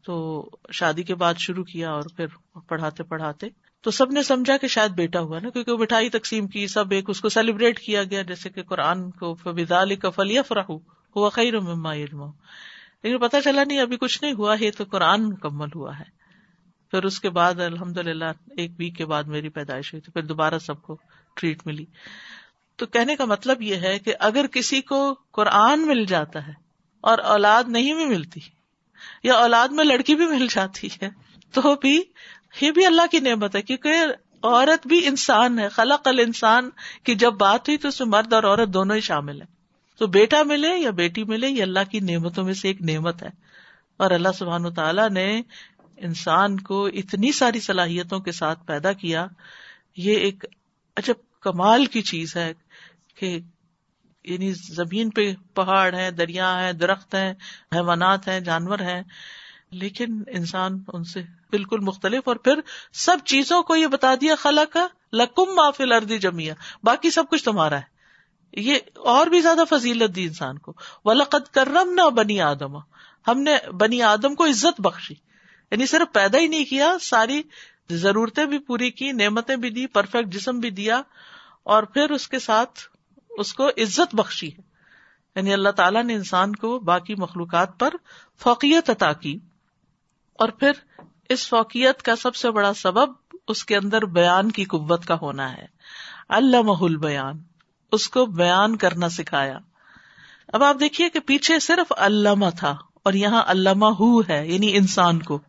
تو 0.05 0.45
شادی 0.71 1.03
کے 1.03 1.15
بعد 1.15 1.33
شروع 1.37 1.63
کیا 1.63 1.91
اور 1.91 2.03
پھر 2.15 2.25
پڑھاتے 2.67 3.03
پڑھاتے۔ 3.03 3.47
تو 3.81 3.91
سب 3.91 4.11
نے 4.11 4.23
سمجھا 4.23 4.57
کہ 4.57 4.67
شاید 4.67 4.91
بیٹا 4.91 5.19
ہوا 5.19 5.39
نا، 5.39 5.49
کیونکہ 5.49 5.71
وہ 5.71 5.77
مٹھائی 5.77 6.09
تقسیم 6.09 6.47
کی، 6.47 6.67
سب 6.67 6.91
ایک 6.91 7.09
اس 7.09 7.21
کو 7.21 7.29
سیلیبریٹ 7.29 7.79
کیا 7.79 8.03
گیا، 8.03 8.21
جیسے 8.21 8.49
کہ 8.49 8.63
قرآن 8.63 9.11
کو 9.11 9.35
کا 9.95 10.09
فلی 10.09 10.41
فراہ 10.47 10.71
ہوا 11.15 11.29
خیر 11.29 11.59
مما 11.59 11.93
لیکن 13.03 13.17
پتا 13.17 13.41
چلا 13.41 13.63
نہیں، 13.63 13.79
ابھی 13.79 13.97
کچھ 13.97 14.23
نہیں 14.23 14.33
ہوا 14.33 14.55
ہے 14.61 14.71
تو 14.71 14.83
قرآن 14.83 15.23
مکمل 15.23 15.67
ہوا 15.75 15.99
ہے۔ 15.99 16.25
پھر 16.91 17.03
اس 17.03 17.19
کے 17.19 17.29
بعد 17.29 17.59
الحمد 17.59 17.97
للہ 17.97 18.25
ایک 18.57 18.71
ویک 18.77 18.95
کے 18.95 19.05
بعد 19.05 19.23
میری 19.23 19.49
پیدائش 19.49 19.93
ہوئی 19.93 20.01
تو 20.01 20.11
پھر 20.11 20.21
دوبارہ 20.21 20.59
سب 20.59 20.81
کو 20.81 20.97
ٹریٹ 21.33 21.67
ملی۔ 21.67 21.85
تو 22.75 22.85
کہنے 22.85 23.15
کا 23.15 23.25
مطلب 23.25 23.61
یہ 23.61 23.75
ہے 23.75 23.99
کہ 23.99 24.13
اگر 24.19 24.47
کسی 24.47 24.81
کو 24.81 25.15
قرآن 25.31 25.87
مل 25.87 26.05
جاتا 26.05 26.47
ہے 26.47 26.53
اور 27.01 27.17
اولاد 27.17 27.63
نہیں 27.67 27.93
بھی 27.93 28.05
ملتی 28.05 28.39
یا 29.23 29.33
اولاد 29.33 29.67
میں 29.67 29.83
لڑکی 29.83 30.15
بھی 30.15 30.25
مل 30.25 30.47
جاتی 30.49 30.87
ہے، 31.01 31.09
تو 31.51 31.75
بھی 31.75 32.03
یہ 32.61 32.71
بھی 32.71 32.85
اللہ 32.85 33.01
کی 33.11 33.19
نعمت 33.19 33.55
ہے، 33.55 33.61
کیونکہ 33.61 33.89
عورت 34.43 34.87
بھی 34.87 35.07
انسان 35.07 35.59
ہے، 35.59 35.69
خلق 35.69 36.07
ال 36.07 36.19
انسان 36.19 36.69
کی 37.03 37.15
جب 37.15 37.33
بات 37.33 37.69
ہوئی 37.69 37.77
تو 37.77 37.87
اس 37.87 37.99
میں 37.99 38.07
مرد 38.07 38.33
اور 38.33 38.43
عورت 38.43 38.69
دونوں 38.69 38.95
ہی 38.95 39.01
شامل 39.01 39.41
ہے 39.41 39.45
تو 39.97 40.07
بیٹا 40.07 40.43
ملے 40.43 40.77
یا 40.77 40.91
بیٹی 40.91 41.23
ملے، 41.23 41.49
یہ 41.49 41.61
اللہ 41.61 41.79
کی 41.91 41.99
نعمتوں 41.99 42.43
میں 42.43 42.53
سے 42.53 42.67
ایک 42.67 42.81
نعمت 42.81 43.23
ہے۔ 43.23 43.29
اور 43.97 44.11
اللہ 44.11 44.29
سبحان 44.37 44.73
تعالیٰ 44.73 45.09
نے 45.09 45.41
انسان 45.97 46.59
کو 46.59 46.85
اتنی 46.85 47.31
ساری 47.31 47.59
صلاحیتوں 47.59 48.19
کے 48.19 48.31
ساتھ 48.31 48.59
پیدا 48.65 48.93
کیا، 48.93 49.27
یہ 49.97 50.15
ایک 50.15 50.45
عجب 50.97 51.13
کمال 51.39 51.85
کی 51.85 52.01
چیز 52.01 52.35
ہے۔ 52.35 52.53
کہ 53.15 53.39
یعنی 54.23 54.53
زمین 54.53 55.09
پہ 55.09 55.33
پہاڑ 55.53 55.95
ہے 55.95 56.11
دریا 56.11 56.63
ہے 56.63 56.73
درخت 56.73 57.15
ہیں، 57.15 57.33
حیوانات 57.75 58.27
ہیں، 58.27 58.39
جانور 58.39 58.79
ہیں، 58.79 59.03
لیکن 59.71 60.23
انسان 60.27 60.83
ان 60.93 61.03
سے 61.03 61.21
بالکل 61.49 61.79
مختلف 61.79 62.23
اور 62.25 62.35
پھر 62.35 62.59
سب 62.93 63.17
چیزوں 63.25 63.63
کو 63.63 63.75
یہ 63.75 63.87
بتا 63.87 64.15
دیا 64.21 64.35
خلا 64.35 64.65
کا 64.65 64.87
لکم 65.13 65.55
معافل 65.55 65.91
اردی 65.91 66.17
جمیا 66.17 66.53
باقی 66.83 67.11
سب 67.11 67.23
کچھ 67.29 67.43
تمہارا 67.43 67.77
ہے۔ 67.77 67.95
یہ 68.53 68.79
اور 68.95 69.27
بھی 69.27 69.41
زیادہ 69.41 69.63
فضیلت 69.69 70.15
دی 70.15 70.23
انسان 70.23 70.57
کو۔ 70.57 70.73
ولقد 71.05 71.53
کرم 71.53 71.93
نہ 71.93 72.09
بنی 72.09 72.41
آدم۔ 72.41 72.77
ہم 73.27 73.41
نے 73.41 73.57
بنی 73.71 74.01
آدم 74.01 74.35
کو 74.35 74.45
عزت 74.45 74.81
بخشی۔ 74.81 75.15
یعنی 75.71 75.85
صرف 75.85 76.13
پیدا 76.13 76.37
ہی 76.37 76.47
نہیں 76.47 76.65
کیا، 76.65 76.93
ساری 77.01 77.41
ضرورتیں 77.89 78.45
بھی 78.45 78.59
پوری 78.59 78.91
کی، 78.91 79.11
نعمتیں 79.11 79.55
بھی 79.55 79.69
دی 79.69 79.87
پرفیکٹ 79.87 80.33
جسم 80.33 80.59
بھی 80.59 80.69
دیا 80.69 81.01
اور 81.63 81.83
پھر 81.83 82.09
اس 82.09 82.27
کے 82.27 82.39
ساتھ 82.39 82.79
اس 83.37 83.53
کو 83.53 83.67
عزت 83.67 84.15
بخشی 84.15 84.47
ہے۔ 84.47 84.61
یعنی 85.35 85.53
اللہ 85.53 85.69
تعالیٰ 85.69 86.03
نے 86.03 86.13
انسان 86.13 86.55
کو 86.55 86.79
باقی 86.79 87.15
مخلوقات 87.15 87.79
پر 87.79 87.89
فوقیت 88.39 88.89
عطا 88.89 89.13
کی۔ 89.13 89.39
اور 90.33 90.49
پھر 90.49 90.71
اس 91.29 91.49
فوقیت 91.49 92.01
کا 92.01 92.15
سب 92.15 92.35
سے 92.35 92.51
بڑا 92.51 92.73
سبب 92.73 93.13
اس 93.47 93.65
کے 93.65 93.77
اندر 93.77 94.05
بیان 94.05 94.51
کی 94.51 94.63
قوت 94.63 95.05
کا 95.05 95.15
ہونا 95.21 95.57
ہے۔ 95.57 95.65
اللہ 96.29 96.61
محل 96.61 96.97
بیان 96.97 97.37
اس 97.91 98.09
کو 98.09 98.25
بیان 98.25 98.75
کرنا 98.75 99.09
سکھایا۔ 99.09 99.57
اب 100.53 100.63
آپ 100.63 100.75
دیکھیے 100.79 101.09
کہ 101.09 101.19
پیچھے 101.19 101.59
صرف 101.59 101.93
علامہ 101.97 102.45
تھا 102.59 102.75
اور 103.03 103.13
یہاں 103.13 103.43
علامہ 103.47 103.85
ہو 103.85 104.21
ہے 104.21 104.47
یعنی 104.47 104.77
انسان 104.77 105.21
کو۔ 105.21 105.39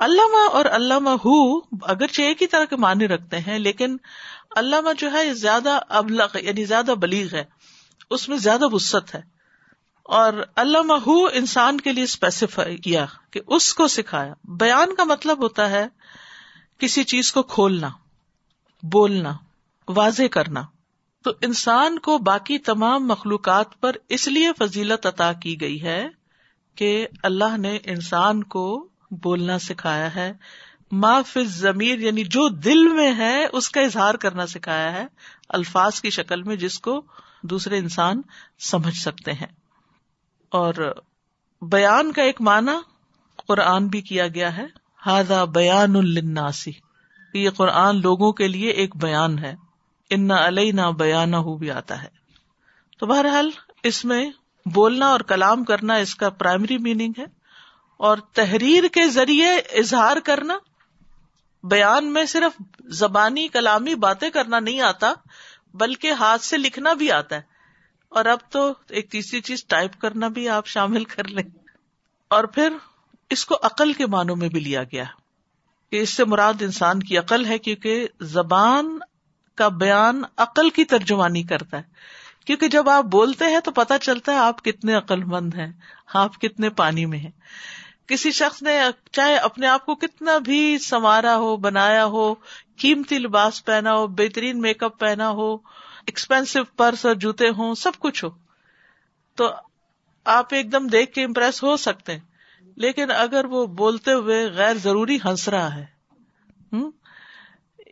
علامہ 0.00 0.50
اور 0.50 0.64
علامہ 0.64 1.10
ہو 1.10 1.58
اگرچہ 1.82 2.22
ایک 2.22 2.42
ہی 2.42 2.46
طرح 2.46 2.64
کے 2.64 2.76
معنی 2.76 3.08
رکھتے 3.08 3.38
ہیں، 3.38 3.58
لیکن 3.58 3.96
علامہ 4.56 4.88
جو 4.98 5.12
ہے 5.12 5.34
زیادہ 5.34 5.80
ابلغ 5.88 6.26
یعنی 6.42 6.64
زیادہ 6.64 6.94
بلیغ 7.00 7.34
ہے، 7.34 7.44
اس 8.10 8.28
میں 8.28 8.36
زیادہ 8.36 8.64
وسط 8.72 9.14
ہے۔ 9.14 9.34
اور 10.02 10.32
علامہ 10.56 10.92
ہو 10.92 11.24
انسان 11.24 11.80
کے 11.80 11.92
لیے 11.92 12.04
اسپیسیفائی 12.04 12.76
کیا 12.76 13.06
کہ 13.30 13.40
اس 13.46 13.74
کو 13.74 13.88
سکھایا۔ 13.88 14.34
بیان 14.44 14.94
کا 14.94 15.04
مطلب 15.04 15.42
ہوتا 15.42 15.70
ہے 15.70 15.86
کسی 16.78 17.04
چیز 17.04 17.32
کو 17.32 17.42
کھولنا، 17.42 17.90
بولنا، 18.82 19.32
واضح 19.88 20.22
کرنا۔ 20.30 20.62
تو 21.24 21.30
انسان 21.40 21.98
کو 21.98 22.18
باقی 22.18 22.58
تمام 22.58 23.06
مخلوقات 23.06 23.80
پر 23.80 23.96
اس 24.08 24.28
لیے 24.28 24.50
فضیلت 24.58 25.06
عطا 25.06 25.32
کی 25.32 25.60
گئی 25.60 25.82
ہے 25.82 26.08
کہ 26.74 27.06
اللہ 27.22 27.56
نے 27.56 27.78
انسان 27.84 28.44
کو 28.44 28.88
بولنا 29.10 29.58
سکھایا 29.58 30.14
ہے۔ 30.14 30.32
ما 30.94 31.22
فی 31.22 31.44
ضمیر 31.44 31.98
یعنی 31.98 32.24
جو 32.24 32.48
دل 32.48 32.88
میں 32.88 33.14
ہے، 33.16 33.46
اس 33.52 33.70
کا 33.70 33.80
اظہار 33.80 34.14
کرنا 34.14 34.46
سکھایا 34.46 34.92
ہے 34.92 35.06
الفاظ 35.48 36.00
کی 36.00 36.10
شکل 36.10 36.42
میں 36.42 36.56
جس 36.56 36.80
کو 36.80 37.02
دوسرے 37.42 37.78
انسان 37.78 38.22
سمجھ 38.58 38.96
سکتے 38.96 39.32
ہیں۔ 39.32 39.46
اور 40.50 41.02
بیان 41.62 42.12
کا 42.12 42.22
ایک 42.22 42.40
معنی 42.40 42.72
قرآن 43.48 43.88
بھی 43.88 44.00
کیا 44.00 44.28
گیا 44.28 44.56
ہے۔ 44.56 44.66
ہاضا 45.06 45.44
بیان 45.44 45.96
الناسی 45.96 46.72
یہ 47.34 47.50
قرآن 47.50 48.00
لوگوں 48.00 48.32
کے 48.32 48.48
لیے 48.48 48.70
ایک 48.70 48.96
بیان 48.96 49.38
ہے۔ 49.38 49.54
ان 50.10 50.30
علیہ 50.30 50.72
نہ 50.72 50.90
بیان 50.98 51.34
ہو 51.34 51.56
بھی 51.56 51.70
آتا 51.70 52.02
ہے۔ 52.02 52.08
تو 52.98 53.06
بہرحال 53.06 53.50
اس 53.82 54.04
میں 54.04 54.30
بولنا 54.74 55.06
اور 55.06 55.20
کلام 55.20 55.64
کرنا 55.64 55.94
اس 55.94 56.14
کا 56.14 56.30
پرائمری 56.30 56.78
میننگ 56.78 57.12
ہے۔ 57.18 57.24
اور 57.96 58.16
تحریر 58.32 58.84
کے 58.92 59.08
ذریعے 59.08 59.58
اظہار 59.58 60.16
کرنا 60.24 60.54
بیان 61.68 62.12
میں 62.12 62.24
صرف 62.24 62.62
زبانی 62.84 63.48
کلامی 63.48 63.94
باتیں 63.94 64.30
کرنا 64.30 64.60
نہیں 64.60 64.80
آتا، 64.80 65.12
بلکہ 65.74 66.10
ہاتھ 66.10 66.42
سے 66.42 66.56
لکھنا 66.56 66.92
بھی 66.92 67.12
آتا 67.12 67.36
ہے۔ 67.36 67.40
اور 68.08 68.24
اب 68.24 68.38
تو 68.50 68.72
ایک 68.88 69.10
تیسری 69.10 69.40
چیز، 69.40 69.64
ٹائپ 69.64 70.00
کرنا 70.00 70.28
بھی 70.28 70.48
آپ 70.48 70.66
شامل 70.66 71.04
کر 71.04 71.24
لیں۔ 71.24 71.44
اور 72.28 72.44
پھر 72.44 72.72
اس 73.30 73.46
کو 73.46 73.54
عقل 73.62 73.92
کے 73.92 74.06
معنوں 74.06 74.36
میں 74.36 74.48
بھی 74.48 74.60
لیا 74.60 74.82
گیا۔ 74.82 75.04
کہ 75.90 76.00
اس 76.00 76.10
سے 76.10 76.24
مراد 76.24 76.54
انسان 76.60 77.02
کی 77.02 77.18
عقل 77.18 77.46
ہے، 77.46 77.58
کیونکہ 77.58 78.08
زبان 78.20 78.98
کا 79.54 79.68
بیان 79.68 80.22
عقل 80.36 80.70
کی 80.70 80.84
ترجمانی 80.84 81.42
کرتا 81.42 81.76
ہے۔ 81.76 81.82
کیونکہ 82.46 82.68
جب 82.68 82.88
آپ 82.88 83.04
بولتے 83.04 83.44
ہیں 83.44 83.60
تو 83.60 83.70
پتا 83.70 83.98
چلتا 83.98 84.32
ہے 84.32 84.38
آپ 84.38 84.64
کتنے 84.64 84.94
عقل 84.94 85.24
مند 85.24 85.54
ہیں، 85.54 85.72
آپ 86.14 86.40
کتنے 86.40 86.70
پانی 86.70 87.06
میں 87.06 87.18
ہیں۔ 87.18 87.30
کسی 88.06 88.30
شخص 88.30 88.62
نے 88.62 88.80
چاہے 89.12 89.36
اپنے 89.36 89.66
آپ 89.66 89.86
کو 89.86 89.94
کتنا 89.94 90.38
بھی 90.38 90.78
سنوارا 90.78 91.36
ہو، 91.36 91.56
بنایا 91.56 92.04
ہو، 92.04 92.34
قیمتی 92.76 93.18
لباس 93.18 93.64
پہنا 93.64 93.92
ہو، 93.92 94.06
بہترین 94.06 94.60
میک 94.60 94.82
اپ 94.82 94.98
پہنا 94.98 95.30
ہو 95.30 95.54
ایکسپینسو 96.06 96.64
پرس 96.64 97.06
اور 97.06 97.14
جوتے 97.14 97.48
ہوں، 97.48 97.74
سب 97.74 97.92
کچھ 97.98 98.24
ہو۔ 98.24 98.30
تو 99.34 99.50
آپ 100.24 100.54
ایک 100.54 100.72
دم 100.72 100.86
دیکھ 100.86 101.12
کے 101.12 101.24
امپریس 101.24 101.62
ہو 101.62 101.76
سکتے 101.76 102.12
ہیں۔ 102.12 102.20
لیکن 102.76 103.10
اگر 103.10 103.44
وہ 103.44 103.66
بولتے 103.66 104.12
ہوئے 104.12 104.46
غیر 104.46 104.74
ضروری 104.74 105.18
ہنس 105.24 105.48
رہا 105.48 105.74
ہے 105.74 105.86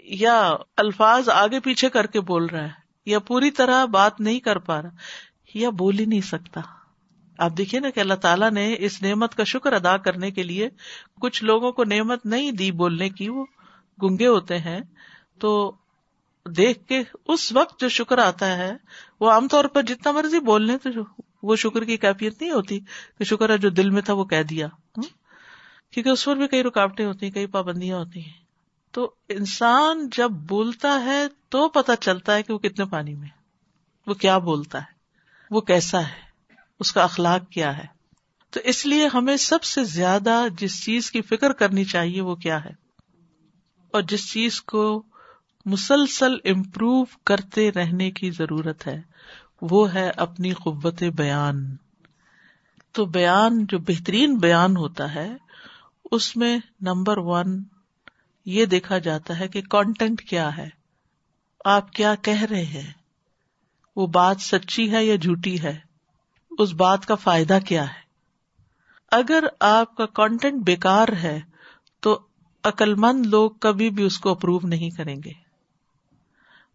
یا 0.05 0.53
الفاظ 0.77 1.29
آگے 1.29 1.61
پیچھے 1.61 1.89
کر 1.89 2.07
کے 2.07 2.21
بول 2.21 2.47
رہا 2.47 2.65
ہے، 2.65 2.71
یا 3.07 3.19
پوری 3.19 3.51
طرح 3.51 3.85
بات 3.85 4.21
نہیں 4.21 4.41
کر 4.41 4.59
پا 4.59 4.83
رہا، 4.83 4.91
یا 5.55 5.71
بول 5.71 5.99
ہی 5.99 6.05
نہیں 6.05 6.21
سکتا۔ 6.21 6.61
آپ 7.39 7.53
دیکھیے 7.59 7.81
نا 7.81 7.91
کہ 7.91 8.01
اللہ 8.01 8.15
تعالیٰ 8.15 8.51
نے 8.51 8.77
اس 8.79 9.03
نعمت 9.03 9.35
کا 9.35 9.45
شکر 9.45 9.73
ادا 9.73 9.97
کرنے 9.97 10.31
کے 10.31 10.43
لیے 10.43 10.69
کچھ 11.21 11.45
لوگوں 11.45 11.73
کو 11.73 11.85
نعمت 11.85 12.27
نہیں 12.27 12.53
دی 12.53 12.73
بولنے 12.73 13.09
کی، 13.09 13.29
وہ 13.29 13.45
گنگے 14.03 14.27
ہوتے 14.27 14.59
ہیں۔ 14.59 14.81
تو 15.39 15.75
دیکھ 16.57 16.87
کے 16.87 17.03
اس 17.29 17.53
وقت 17.53 17.81
جو 17.81 17.89
شکر 17.89 18.19
آتا 18.19 18.57
ہے، 18.57 18.73
وہ 19.21 19.31
عام 19.31 19.49
طور 19.49 19.65
پر 19.65 19.83
جتنا 19.83 20.13
مرضی 20.13 20.41
بول 20.41 20.67
لیں 20.67 20.79
تو 20.79 20.91
وہ 21.43 21.57
شکر 21.57 21.85
کی 21.85 21.97
کیفیت 21.97 22.43
نہیں 22.43 22.51
ہوتی 22.51 22.81
کہ 23.19 23.25
شکر 23.25 23.51
ہے 23.51 23.59
جو 23.59 23.71
دل 23.71 23.91
میں 23.91 24.03
تھا 24.03 24.13
وہ 24.13 24.25
کہہ 24.25 24.43
دیا۔ 24.43 24.67
کیونکہ 25.91 26.09
اس 26.09 26.25
پر 26.25 26.37
بھی 26.37 26.49
کئی 26.49 26.63
رکاوٹیں 26.63 27.07
ہوتی 27.07 27.27
ہیں، 27.27 27.33
کئی 27.33 27.47
پابندیاں 27.47 27.99
ہوتی 27.99 28.25
ہیں۔ 28.25 28.43
تو 28.91 29.13
انسان 29.29 30.09
جب 30.13 30.31
بولتا 30.31 31.05
ہے 31.05 31.27
تو 31.49 31.69
پتا 31.69 31.97
چلتا 31.97 32.35
ہے 32.35 32.43
کہ 32.43 32.53
وہ 32.53 32.59
کتنے 32.59 32.85
پانی 32.85 33.15
میں 33.15 33.29
وہ 34.07 34.15
کیا 34.15 34.39
بولتا 34.39 34.79
ہے؟ 34.79 34.93
وہ 35.51 35.61
کیسا 35.61 36.01
ہے؟ 36.01 36.32
اس 36.83 36.93
کا 36.93 37.03
اخلاق 37.03 37.51
کیا 37.51 37.79
ہے۔ 37.79 37.87
تو 38.51 38.61
اس 38.65 38.87
لیے 38.87 39.09
ہمیں 39.15 39.37
سب 39.37 39.63
سے 39.63 39.85
زیادہ 39.85 40.45
جس 40.59 40.85
چیز 40.85 41.11
کی 41.11 41.23
فکر 41.23 41.53
کرنی 41.53 41.85
چاہیے 41.85 42.21
وہ 42.21 42.35
کیا 42.35 42.65
ہے۔ 42.65 42.71
اور 43.93 44.03
جس 44.03 44.33
چیز 44.33 44.63
کو 44.63 45.03
مسلسل 45.65 46.35
امپروو 46.45 47.05
کرتے 47.05 47.73
رہنے 47.73 48.11
کی 48.11 48.31
ضرورت 48.31 48.87
ہے، 48.87 49.03
وہ 49.63 49.95
ہے 49.95 50.11
اپنی 50.17 50.53
قوت 50.53 51.03
بیان۔ 51.03 51.77
تو 52.93 53.05
بیان 53.05 53.67
جو 53.69 53.79
بہترین 53.79 54.39
بیان 54.39 54.77
ہوتا 54.77 55.15
ہے، 55.15 55.31
اس 56.11 56.37
میں 56.37 56.59
نمبر 56.81 57.19
ون 57.19 57.63
یہ 58.45 58.65
دیکھا 58.65 58.99
جاتا 58.99 59.39
ہے 59.39 59.49
کہ 59.49 59.63
کانٹینٹ 59.63 60.23
کیا 60.23 60.57
ہے۔ 60.57 60.69
آپ 61.65 61.93
کیا 61.93 62.15
کہہ 62.15 62.43
رہے 62.43 62.65
ہیں؟ 62.65 62.93
وہ 63.97 64.07
بات 64.07 64.37
سچی 64.41 64.93
ہے 64.93 65.05
یا 65.05 65.17
جھوٹی 65.17 65.63
ہے؟ 65.63 65.92
اس 66.59 66.73
بات 66.73 67.07
کا 67.07 67.15
فائدہ 67.15 67.59
کیا 67.67 67.89
ہے؟ 67.89 68.03
اگر 69.11 69.45
آپ 69.61 69.97
کا 69.97 70.07
کانٹینٹ 70.07 70.65
بیکار 70.65 71.09
ہے، 71.09 71.41
تو 72.01 72.21
عقل 72.65 72.95
مند 72.95 73.27
لوگ 73.27 73.51
کبھی 73.51 73.91
بھی 73.91 74.05
اس 74.05 74.19
کو 74.19 74.31
اپروو 74.31 74.67
نہیں 74.67 74.91
کریں 74.91 75.17
گے۔ 75.25 75.33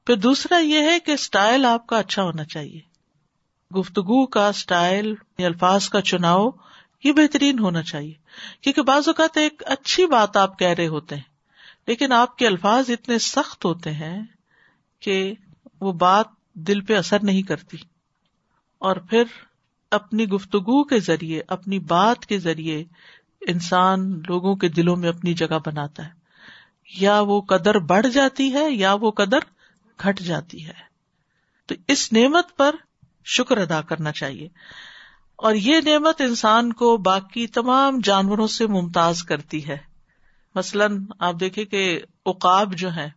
پھر 0.05 0.15
دوسرا 0.15 0.57
یہ 0.57 0.81
ہے 0.81 0.99
کہ 0.99 1.11
اسٹائل 1.11 1.65
آپ 1.65 1.87
کا 1.87 1.97
اچھا 1.97 2.23
ہونا 2.23 2.43
چاہیے۔ 2.45 2.81
گفتگو 3.75 4.25
کا 4.25 4.47
اسٹائل 4.47 5.15
الفاظ 5.37 5.89
کا 5.89 6.01
چناؤ 6.01 6.49
یہ 7.03 7.11
بہترین 7.11 7.59
ہونا 7.59 7.83
چاہیے۔ 7.83 8.13
کیونکہ 8.61 8.81
بعض 8.81 9.07
اوقات 9.07 9.37
ایک 9.37 9.63
اچھی 9.65 10.05
بات 10.05 10.37
آپ 10.37 10.59
کہہ 10.59 10.67
رہے 10.67 10.87
ہوتے 10.87 11.15
ہیں، 11.15 11.23
لیکن 11.87 12.11
آپ 12.11 12.37
کے 12.37 12.47
الفاظ 12.47 12.89
اتنے 12.89 13.19
سخت 13.19 13.65
ہوتے 13.65 13.91
ہیں 13.91 14.21
کہ 14.99 15.33
وہ 15.81 15.91
بات 15.91 16.25
دل 16.53 16.81
پہ 16.81 16.97
اثر 16.97 17.17
نہیں 17.23 17.41
کرتی۔ 17.41 17.77
اور 18.77 18.95
پھر 18.95 19.23
اپنی 19.91 20.25
گفتگو 20.25 20.83
کے 20.83 20.99
ذریعے، 20.99 21.41
اپنی 21.47 21.79
بات 21.79 22.25
کے 22.25 22.39
ذریعے 22.39 22.83
انسان 23.41 24.21
لوگوں 24.27 24.55
کے 24.55 24.67
دلوں 24.67 24.95
میں 24.95 25.09
اپنی 25.09 25.33
جگہ 25.33 25.57
بناتا 25.65 26.05
ہے۔ 26.05 26.11
یا 26.99 27.19
وہ 27.19 27.41
قدر 27.41 27.79
بڑھ 27.79 28.07
جاتی 28.07 28.53
ہے 28.53 28.71
یا 28.71 28.93
وہ 28.93 29.11
قدر 29.11 29.37
گھٹ 30.03 30.19
جاتی 30.19 30.65
ہے۔ 30.65 30.73
تو 31.65 31.75
اس 31.87 32.13
نعمت 32.13 32.57
پر 32.57 32.75
شکر 33.25 33.57
ادا 33.57 33.81
کرنا 33.81 34.11
چاہیے۔ 34.11 34.47
اور 35.35 35.53
یہ 35.53 35.79
نعمت 35.85 36.21
انسان 36.21 36.73
کو 36.73 36.97
باقی 36.97 37.47
تمام 37.47 37.99
جانوروں 38.03 38.47
سے 38.47 38.67
ممتاز 38.67 39.23
کرتی 39.23 39.67
ہے۔ 39.67 39.77
مثلاً 40.55 41.05
آپ 41.19 41.35
دیکھیں 41.39 41.65
کہ 41.65 42.01
اقاب 42.25 42.75
جو 42.75 42.95
ہے 42.95 43.09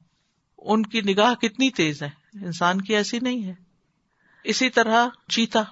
ان 0.59 0.83
کی 0.83 1.01
نگاہ 1.01 1.35
کتنی 1.35 1.71
تیز 1.71 2.03
ہے۔ 2.03 2.11
انسان 2.35 2.81
کی 2.81 2.97
ایسی 2.97 3.19
نہیں 3.23 3.45
ہے۔ 3.45 3.55
اسی 4.45 4.71
طرح 4.71 5.07
چیتا 5.29 5.63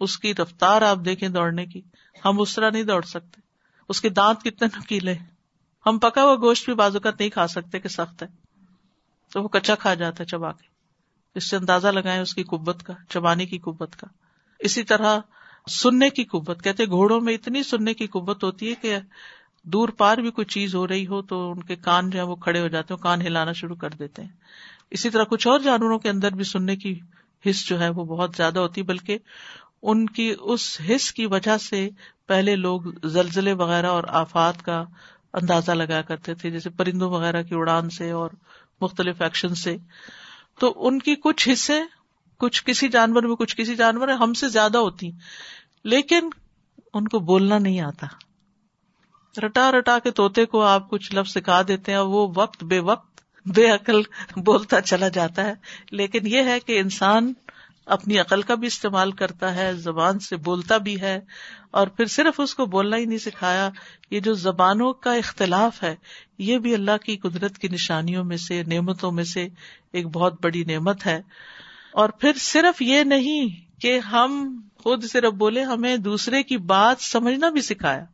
اس 0.00 0.18
کی 0.18 0.34
رفتار 0.34 0.82
آپ 0.82 0.98
دیکھیں 1.04 1.28
دوڑنے 1.28 1.66
کی۔ 1.66 1.80
ہم 2.24 2.40
اس 2.40 2.54
طرح 2.54 2.70
نہیں 2.70 2.82
دوڑ 2.82 3.02
سکتے۔ 3.02 3.40
اس 3.88 4.00
کے 4.00 4.08
دانت 4.08 4.42
کتنے 4.42 4.78
نکیلے 4.78 5.14
ہم 5.86 5.98
پکا 5.98 6.24
ہوا 6.24 6.34
گوشت 6.34 6.64
بھی 6.64 6.74
بازوقت 6.74 7.20
نہیں 7.20 7.28
کھا 7.28 7.46
سکتے 7.46 7.80
کہ 7.80 7.88
سخت 7.88 8.22
ہے۔ 8.22 8.28
تو 9.32 9.42
وہ 9.42 9.48
کچا 9.48 9.74
کھا 9.74 9.94
جاتا 9.94 10.16
ہے 10.20 10.24
چبا 10.24 10.52
کے۔ 10.52 10.66
اس 11.34 11.50
سے 11.50 11.56
اندازہ 11.56 11.88
لگائیں 11.88 12.20
اس 12.20 12.34
کی 12.34 12.42
قبت 12.42 12.82
کا، 12.82 12.92
چبانے 13.08 13.46
کی 13.46 13.58
قبت 13.58 13.96
کا۔ 13.96 14.06
اسی 14.58 14.82
طرح 14.82 15.18
سننے 15.70 16.10
کی 16.10 16.24
قبت 16.24 16.64
کہتے 16.64 16.86
گھوڑوں 16.86 17.20
میں 17.20 17.34
اتنی 17.34 17.62
سننے 17.62 17.94
کی 17.94 18.06
قبت 18.06 18.44
ہوتی 18.44 18.70
ہے 18.70 18.74
کہ 18.74 18.98
دور 19.64 19.88
پار 19.88 20.18
بھی 20.18 20.30
کوئی 20.30 20.44
چیز 20.44 20.74
ہو 20.74 20.88
رہی 20.88 21.06
ہو 21.06 21.22
تو 21.22 21.50
ان 21.50 21.62
کے 21.62 21.76
کان 21.76 22.10
جو 22.10 22.18
ہے 22.18 22.24
وہ 22.24 22.36
کھڑے 22.36 22.60
ہو 22.60 22.68
جاتے 22.68 22.94
ہیں، 22.94 23.02
کان 23.02 23.22
ہلانا 23.22 23.52
شروع 23.52 23.76
کر 23.76 23.90
دیتے 23.90 24.22
ہیں۔ 24.22 24.32
اسی 24.90 25.10
طرح 25.10 25.24
کچھ 25.24 25.48
اور 25.48 25.60
جانوروں 25.60 25.98
کے 25.98 26.10
اندر 26.10 26.32
بھی 26.32 26.44
سننے 26.44 26.76
کی 26.76 27.00
حص 27.50 27.66
جو 27.68 27.80
ہے 27.80 27.88
وہ 27.88 28.04
بہت 28.04 28.34
زیادہ 28.36 28.58
ہوتی 28.58 28.82
بلکہ 28.82 29.18
ان 29.82 30.06
کی 30.06 30.34
اس 30.40 30.80
حص 30.88 31.12
کی 31.12 31.26
وجہ 31.26 31.58
سے 31.58 31.88
پہلے 32.26 32.56
لوگ 32.56 32.80
زلزلے 33.04 33.52
وغیرہ 33.52 33.86
اور 33.86 34.04
آفات 34.08 34.62
کا 34.62 34.84
اندازہ 35.32 35.72
لگایا 35.72 36.02
کرتے 36.02 36.34
تھے، 36.34 36.50
جیسے 36.50 36.70
پرندوں 36.70 37.10
وغیرہ 37.10 37.42
کی 37.42 37.54
اڑان 37.54 37.90
سے 37.90 38.10
اور 38.10 38.30
مختلف 38.80 39.22
ایکشن 39.22 39.54
سے۔ 39.54 39.76
تو 40.60 40.86
ان 40.86 40.98
کی 40.98 41.14
کچھ 41.14 41.48
حصے، 41.52 41.80
کچھ 42.38 42.64
کسی 42.64 42.88
جانور 42.88 43.22
میں 43.22 43.36
کچھ 43.36 43.56
کسی 43.56 43.76
جانور 43.76 44.08
ہم 44.08 44.34
سے 44.34 44.48
زیادہ 44.48 44.78
ہوتی، 44.78 45.10
لیکن 45.84 46.28
ان 46.94 47.08
کو 47.08 47.18
بولنا 47.18 47.58
نہیں 47.58 47.80
آتا۔ 47.80 48.06
رٹا 49.46 49.72
رٹا 49.72 49.98
کے 49.98 50.10
توتے 50.10 50.44
کو 50.44 50.62
آپ 50.62 50.90
کچھ 50.90 51.14
لفظ 51.14 51.32
سکھا 51.32 51.62
دیتے 51.68 51.92
ہیں، 51.92 51.98
وہ 51.98 52.32
وقت 52.36 52.64
بے 52.64 52.78
وقت 52.78 53.20
بے 53.46 53.70
عقل 53.70 54.02
بولتا 54.36 54.80
چلا 54.80 55.08
جاتا 55.08 55.44
ہے۔ 55.44 55.54
لیکن 55.90 56.26
یہ 56.26 56.42
ہے 56.42 56.60
کہ 56.60 56.78
انسان 56.78 57.32
اپنی 57.88 58.18
عقل 58.18 58.42
کا 58.42 58.54
بھی 58.54 58.66
استعمال 58.66 59.12
کرتا 59.12 59.54
ہے، 59.54 59.72
زبان 59.74 60.18
سے 60.18 60.36
بولتا 60.36 60.76
بھی 60.76 61.00
ہے، 61.00 61.20
اور 61.70 61.86
پھر 61.86 62.06
صرف 62.06 62.40
اس 62.40 62.54
کو 62.54 62.66
بولنا 62.66 62.96
ہی 62.96 63.04
نہیں 63.04 63.18
سکھایا، 63.18 63.70
یہ 64.10 64.20
جو 64.20 64.34
زبانوں 64.34 64.92
کا 64.92 65.12
اختلاف 65.12 65.82
ہے، 65.82 65.96
یہ 66.38 66.58
بھی 66.58 66.74
اللہ 66.74 66.96
کی 67.04 67.16
قدرت 67.16 67.58
کی 67.58 67.68
نشانیوں 67.68 68.24
میں 68.24 68.36
سے، 68.36 68.62
نعمتوں 68.62 69.12
میں 69.12 69.24
سے 69.24 69.48
ایک 69.92 70.06
بہت 70.06 70.34
بڑی 70.42 70.64
نعمت 70.64 71.06
ہے۔ 71.06 71.22
اور 71.92 72.08
پھر 72.08 72.32
صرف 72.36 72.82
یہ 72.82 73.02
نہیں 73.02 73.48
کہ 73.80 73.98
ہم 73.98 74.60
خود 74.82 75.04
صرف 75.04 75.32
بولے، 75.32 75.62
ہمیں 75.62 75.96
دوسرے 75.96 76.42
کی 76.42 76.56
بات 76.56 76.96
سمجھنا 77.00 77.50
بھی 77.50 77.60
سکھایا۔ 77.60 78.04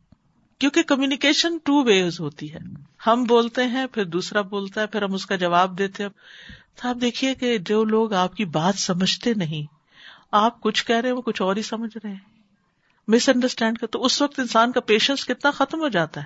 کیونکہ 0.59 0.83
کمیونیکیشن 0.83 1.57
ٹو 1.57 1.83
ویز 1.83 2.19
ہوتی 2.19 2.53
ہے۔ 2.53 2.59
ہم 3.07 3.23
بولتے 3.23 3.63
ہیں، 3.63 3.85
پھر 3.87 4.05
دوسرا 4.05 4.41
بولتا 4.41 4.81
ہے، 4.81 4.87
پھر 4.87 5.01
ہم 5.01 5.13
اس 5.13 5.25
کا 5.25 5.35
جواب 5.35 5.77
دیتے 5.77 6.03
ہیں۔ 6.03 6.09
تو 6.81 6.89
آپ 6.89 6.95
دیکھیے 7.01 7.35
کہ 7.35 7.57
جو 7.57 7.83
لوگ 7.83 8.13
آپ 8.13 8.35
کی 8.35 8.45
بات 8.45 8.75
سمجھتے 8.75 9.33
نہیں، 9.33 9.73
آپ 10.31 10.61
کچھ 10.61 10.85
کہہ 10.85 10.95
رہے 10.95 11.09
ہیں، 11.09 11.15
وہ 11.15 11.21
کچھ 11.21 11.41
اور 11.41 11.55
ہی 11.55 11.61
سمجھ 11.61 11.97
رہے 12.03 12.11
ہیں۔ 12.11 12.19
مس 13.07 13.29
انڈرسٹینڈ 13.29 13.77
کر 13.77 13.87
تو 13.87 14.05
اس 14.05 14.21
وقت 14.21 14.39
انسان 14.39 14.71
کا 14.71 14.79
پیشنس 14.79 15.25
کتنا 15.25 15.51
ختم 15.51 15.79
ہو 15.79 15.87
جاتا 15.87 16.21
ہے۔ 16.21 16.25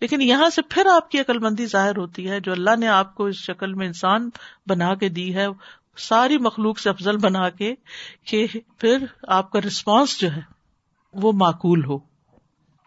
لیکن 0.00 0.22
یہاں 0.22 0.50
سے 0.50 0.62
پھر 0.62 0.86
آپ 0.86 1.10
کی 1.10 1.20
عقل 1.20 1.38
مندی 1.38 1.66
ظاہر 1.66 1.96
ہوتی 1.96 2.30
ہے، 2.30 2.40
جو 2.40 2.52
اللہ 2.52 2.76
نے 2.78 2.88
آپ 2.88 3.14
کو 3.14 3.26
اس 3.26 3.36
شکل 3.36 3.74
میں 3.74 3.86
انسان 3.86 4.30
بنا 4.66 4.94
کے 4.94 5.08
دی 5.08 5.34
ہے، 5.34 5.46
ساری 5.96 6.38
مخلوق 6.38 6.78
سے 6.78 6.90
افضل 6.90 7.16
بنا 7.16 7.48
کے 7.48 7.74
کہ 8.24 8.46
پھر 8.78 9.04
آپ 9.22 9.50
کا 9.50 9.60
ریسپانس 9.62 10.20
جو 10.20 10.32
ہے، 10.32 10.40
وہ 11.14 11.32
معقول 11.32 11.84
ہو۔ 11.84 11.98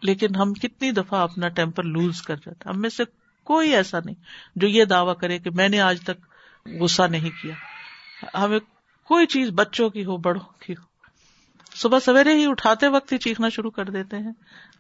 لیکن 0.02 0.36
ہم 0.36 0.54
کتنی 0.54 0.92
دفعہ 0.92 1.22
اپنا 1.22 1.48
ٹیمپر 1.48 1.84
لوز 1.84 2.22
کر 2.22 2.36
جاتے 2.36 2.70
ہم 2.70 2.82
میں 2.82 2.90
سے 2.90 3.04
کوئی 3.44 3.76
ایسا 3.76 4.00
نہیں 4.06 4.16
جو 4.56 4.68
یہ 4.68 4.86
دعوی 4.86 5.14
کرے 5.20 5.40
کہ 5.40 5.50
میں 5.50 5.70
نے 5.70 5.80
آج 5.80 6.02
تک 6.02 6.31
غصہ 6.66 7.04
نہیں 7.04 7.30
کیا۔ 7.42 7.54
ہمیں 8.44 8.60
کوئی 9.04 9.26
چیز 9.26 9.50
بچوں 9.50 9.90
کی 9.90 10.06
ہو، 10.06 10.18
بڑوں 10.18 10.60
کی 10.60 10.74
ہو۔ 10.74 10.84
صبح 11.76 12.00
سویرے 12.00 12.36
ہی 12.36 12.46
اٹھاتے 12.46 12.88
وقت 12.88 13.14
ہی 13.14 13.18
چیخنا 13.18 13.50
شروع 13.50 13.72
کر 13.72 13.90
دیتے 13.90 14.18
ہیں۔ 14.18 14.32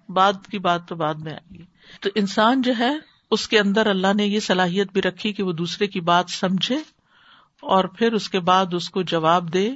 بعد 0.10 0.34
کی 0.52 0.60
بات 0.60 0.88
تو 0.88 0.96
بعد 0.96 1.14
میں 1.14 1.32
آئے 1.32 1.60
گی 1.60 1.66
تو 2.02 2.10
انسان 2.16 2.62
جو 2.62 2.74
ہے، 2.80 2.92
اس 3.32 3.48
کے 3.48 3.60
اندر 3.60 3.86
اللہ 3.86 4.14
نے 4.16 4.26
یہ 4.26 4.40
صلاحیت 4.40 4.92
بھی 4.94 5.02
رکھی 5.02 5.34
کہ 5.34 5.44
وہ 5.44 5.52
دوسرے 5.52 5.88
کی 5.88 6.02
بات 6.02 6.26
سمجھے 6.30 6.78
اور 7.62 7.84
پھر 7.84 8.14
اس 8.14 8.30
کے 8.30 8.40
بعد 8.40 8.66
اس 8.74 8.90
کو 8.90 9.02
جواب 9.02 9.54
دے۔ 9.54 9.72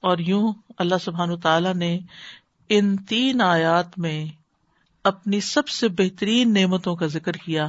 اور 0.00 0.18
یوں 0.18 0.52
اللہ 0.78 0.94
سبحان 1.04 1.40
تعالی 1.40 1.72
نے 1.72 1.98
ان 2.68 2.96
تین 2.96 3.40
آیات 3.40 3.98
میں 3.98 4.26
اپنی 5.04 5.40
سب 5.40 5.68
سے 5.68 5.88
بہترین 5.88 6.54
نعمتوں 6.54 6.96
کا 6.96 7.06
ذکر 7.06 7.32
کیا۔ 7.32 7.68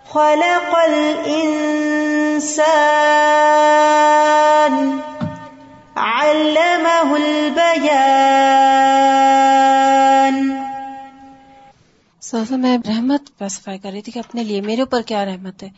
خلق 0.10 0.78
الإنسان 0.88 3.43
علمه 6.34 7.14
البيان۔ 7.14 8.04
میں 12.50 12.78
رحمت 12.88 13.22
اسپیسیفائی 13.24 13.78
کر 13.78 13.92
رہی 13.92 14.02
تھی 14.02 14.12
کہ 14.12 14.20
اپنے 14.20 14.44
لیے 14.44 14.62
میرے 14.62 14.82
اوپر 14.82 15.02
کیا 15.02 15.26
رحمت 15.26 15.64
ہے۔ 15.64 15.70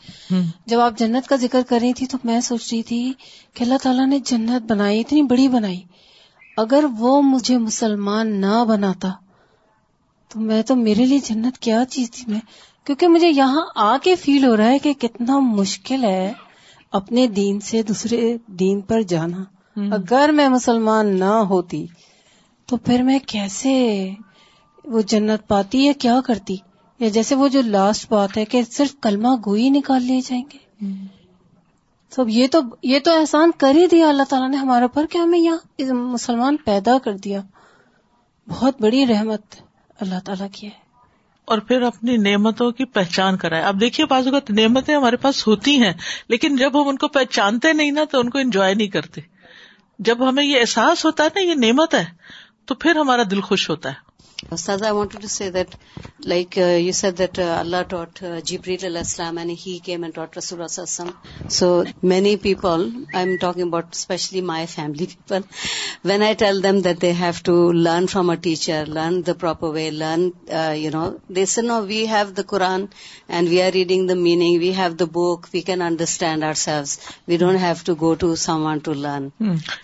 جب 0.66 0.80
آپ 0.80 0.98
جنت 0.98 1.28
کا 1.28 1.36
ذکر 1.36 1.62
کر 1.70 1.80
رہی 1.82 1.94
تھی 1.94 2.08
تو 2.08 2.18
میں 2.24 2.40
سوچ 2.40 2.74
رہی 2.74 2.84
تھی 2.84 3.14
کہ 3.54 3.64
اللہ 3.64 3.74
تعالیٰ 3.84 4.08
نے 4.08 4.20
جنت 4.20 4.72
بنائی 4.72 5.00
اتنی 5.00 5.24
بڑی 5.24 5.48
بنائی۔ 5.48 5.82
اگر 6.58 6.86
وہ 6.98 7.22
مجھے 7.22 7.58
مسلمان 7.58 8.42
نہ 8.42 8.66
بناتا 8.68 9.10
تو 10.30 10.40
میں 10.40 10.62
تو 10.62 10.76
میرے 10.76 11.06
لیے 11.06 11.20
جنت 11.24 11.58
کیا 11.58 11.84
چیز 11.90 12.12
تھی 12.12 12.32
میں؟ 12.32 12.40
کیونکہ 12.84 13.08
مجھے 13.08 13.30
یہاں 13.30 13.66
آ 13.76 13.98
کے 14.04 14.16
فیل 14.16 14.46
ہو 14.46 14.58
رہا 14.58 14.68
ہے 14.68 14.80
کہ 14.80 14.94
کتنا 14.94 15.40
مشکل 15.40 16.04
ہے 16.04 16.34
اپنے 16.92 17.28
دین 17.28 17.60
سے 17.60 17.84
دوسرے 17.84 18.38
دین 18.48 18.82
پر 18.82 19.02
جانا۔ 19.02 19.55
اگر 19.76 20.30
میں 20.34 20.50
مسلمان 20.50 21.20
نہ 21.20 21.24
ہوتی 21.24 21.86
تو 22.66 22.78
پھر 22.78 23.04
میں 23.04 23.20
کیسے 23.28 24.10
وہ 24.86 25.02
جنت 25.02 25.48
پاتی 25.48 25.86
یا 25.86 25.92
کیا 26.00 26.20
کرتی؟ 26.26 26.58
یا 27.00 27.10
جیسے 27.10 27.36
وہ 27.36 27.48
جو 27.48 27.62
لاسٹ 27.62 28.12
بات 28.12 28.38
ہے 28.38 28.46
کہ 28.46 28.62
صرف 28.72 28.96
کلمہ 29.02 29.28
گوئی 29.46 29.70
نکال 29.70 30.04
لیے 30.04 30.22
جائیں 30.22 30.44
گے۔ 30.54 30.58
تو 32.16 32.22
اب 32.22 32.30
یہ 32.30 32.48
تو 32.52 32.62
یہ 32.84 33.00
تو 33.00 33.20
احسان 33.20 33.52
کر 33.58 33.72
ہی 33.76 33.88
دیا 33.88 34.10
اللہ 34.10 34.24
تعالیٰ 34.24 34.50
نے 34.50 34.58
ہمارے 34.58 34.82
اوپر 34.82 35.06
کہ 35.06 35.18
ہمیں 35.18 35.40
یہاں 35.40 35.94
مسلمان 35.94 36.58
پیدا 36.66 36.98
کر 36.98 37.18
دیا۔ 37.18 37.42
بہت 38.48 38.82
بڑی 38.82 39.08
رحمت 39.08 39.42
اللہ 40.00 40.20
تعالیٰ 40.26 40.48
کی 40.52 40.68
ہے۔ 40.68 40.86
اور 41.46 41.58
پھر 41.58 41.82
اپنی 41.82 42.18
نعمتوں 42.18 42.72
کی 42.72 42.86
پہچان 42.86 43.38
کرائے۔ 43.38 43.64
اب 43.64 43.82
دیکھیے 43.82 44.06
بعض 44.06 44.28
اوقات 44.28 44.52
نعمتیں 44.52 44.96
ہمارے 44.96 45.16
پاس 45.16 45.48
ہوتی 45.48 45.84
ہیں 45.84 45.94
لیکن 46.28 46.56
جب 46.56 46.82
ہم 46.82 46.88
ان 46.88 46.98
کو 46.98 47.08
پہچانتے 47.08 47.74
نہیں 47.74 47.92
نا 47.92 48.04
تو 48.12 48.20
ان 48.20 48.30
کو 48.30 48.38
انجوائے 48.38 48.74
نہیں 48.74 48.88
کرتے۔ 48.88 49.35
جب 50.00 50.30
ہمیں 50.30 50.44
یہ 50.44 50.60
احساس 50.60 51.06
ہوتا 51.06 51.24
ہے 51.24 51.30
نا 51.36 51.42
یہ 51.42 51.54
نعمت 51.54 51.94
ہے، 51.94 52.06
تو 52.66 52.76
پھر 52.76 52.96
ہمارا 52.96 53.24
دل 53.32 53.42
خوش 53.42 53.70
ہوتا 53.70 53.90
ہے۔ 53.90 54.05
Ustaza, 54.44 54.84
I 54.84 54.92
wanted 54.92 55.22
to 55.22 55.30
say 55.30 55.50
that, 55.50 55.76
like 56.20 56.58
uh, 56.58 56.78
you 56.86 56.94
said 56.94 57.16
that 57.18 57.40
uh, 57.40 57.58
Allah 57.60 57.84
taught 57.84 58.22
uh, 58.22 58.42
Jibreel 58.42 58.80
alayhi 58.80 59.06
salam 59.06 59.38
and 59.38 59.50
he 59.50 59.80
came 59.80 60.04
and 60.04 60.14
taught 60.14 60.34
Rasulullah 60.34 60.66
sallallahu 60.66 61.06
alaihi 61.06 61.14
wasallam. 61.14 61.52
So 61.52 61.86
many 62.02 62.38
people, 62.38 62.92
I'm 63.14 63.38
talking 63.40 63.64
about 63.64 63.94
especially 63.94 64.42
my 64.42 64.66
family 64.66 65.08
people, 65.08 65.44
when 66.04 66.22
I 66.22 66.34
tell 66.34 66.62
them 66.62 66.82
that 66.82 67.00
they 67.00 67.14
have 67.14 67.42
to 67.44 67.54
learn 67.54 68.08
from 68.08 68.30
a 68.30 68.38
teacher, 68.38 68.86
learn 68.86 69.24
the 69.24 69.36
proper 69.36 69.72
way, 69.72 69.90
learn, 69.92 70.34
they 70.48 71.46
say, 71.46 71.62
no, 71.64 71.84
we 71.84 72.06
have 72.06 72.36
the 72.36 72.44
Quran 72.44 72.92
and 73.28 73.50
we 73.50 73.62
are 73.62 73.72
reading 73.72 74.06
the 74.06 74.16
meaning, 74.16 74.60
we 74.60 74.74
have 74.74 74.98
the 74.98 75.08
book, 75.08 75.50
we 75.54 75.64
can 75.64 75.82
understand 75.82 76.44
ourselves. 76.44 77.00
We 77.26 77.38
don't 77.38 77.56
have 77.56 77.84
to 77.86 77.96
go 77.96 78.16
to 78.16 78.36
someone 78.36 78.82
to 78.82 78.92
learn. 78.92 79.32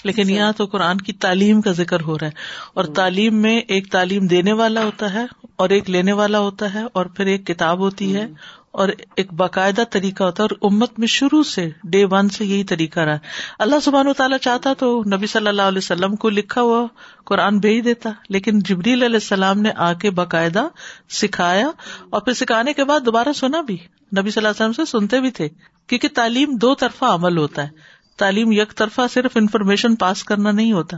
لیکن 0.04 0.30
یہاں 0.30 0.52
تو 0.58 0.66
قرآن 0.66 1.02
کی 1.02 1.14
تعلیم 1.26 1.62
کا 1.62 1.72
ذکر 1.72 2.02
ہو 2.02 2.18
رہا 2.20 2.28
ہے 2.28 2.70
اور 2.74 2.86
تعلیم 2.96 3.42
میں 3.42 3.58
ایک 3.68 3.92
تعلیم 3.92 4.28
دینے 4.42 4.54
والا 4.54 4.84
ہوتا 4.84 5.14
ہے 5.14 5.26
اور 5.56 5.70
ایک 5.70 5.90
لینے 5.90 6.12
والا 6.12 6.40
ہوتا 6.40 6.74
ہے 6.74 6.84
اور 6.94 7.06
پھر 7.06 7.26
ایک 7.26 7.48
کتاب 7.48 7.80
ہوتی 7.80 8.16
ہے 8.16 8.28
اور 8.72 8.90
ایک 9.16 9.34
باقاعدہ 9.34 9.84
طریقہ 9.90 10.24
ہوتا 10.24 10.44
ہے 10.44 10.48
اور 10.52 10.72
امت 10.72 11.00
میں 11.00 11.08
شروع 11.08 11.44
سے 11.44 11.70
ڈے 11.84 12.06
ون 12.06 12.30
سے 12.30 12.46
یہی 12.46 12.64
طریقہ 12.64 13.00
رہا 13.00 13.18
اللہ 13.60 13.76
سبحان 13.84 14.08
و 14.08 14.14
تعالیٰ 14.14 14.38
چاہتا 14.38 14.74
تو 14.74 15.04
نبی 15.14 15.28
صلی 15.28 15.48
اللہ 15.48 15.62
علیہ 15.62 15.78
وسلم 15.78 16.16
کو 16.16 16.30
لکھا 16.30 16.62
ہوا 16.62 16.88
قرآن 17.26 17.60
بھیج 17.60 17.86
دیتا 17.86 18.10
لیکن 18.30 18.60
جبریل 18.60 19.04
علیہ 19.04 19.16
السلام 19.16 19.62
نے 19.62 19.72
آ 19.76 19.94
کے 19.94 20.10
باقاعدہ 20.10 20.68
سکھایا 21.10 21.68
اور 22.10 22.22
پھر 22.22 22.34
سکھانے 22.34 22.74
کے 22.74 22.84
بعد 22.84 23.00
دوبارہ 23.06 23.34
سنا 23.36 23.62
بھی۔ 23.62 23.78
نبی 24.18 24.32
صلی 24.32 24.46
اللہ 24.46 24.48
علیہ 24.48 24.70
وسلم 24.70 24.86
سے 24.86 24.92
سنتے 24.92 25.20
بھی 25.22 25.32
تھے۔ 25.32 25.50
کیونکہ 25.88 26.08
تعلیم 26.16 26.58
دو 26.58 26.76
طرفہ 26.76 27.06
عمل 27.06 27.38
ہوتا 27.38 27.64
ہے۔ 27.64 27.70
تعلیم 28.18 28.52
یک 28.52 28.76
طرفہ 28.76 29.02
صرف 29.14 29.32
انفارمیشن 29.36 29.96
پاس 29.96 30.24
کرنا 30.24 30.52
نہیں 30.52 30.74
ہوتا۔ 30.74 30.98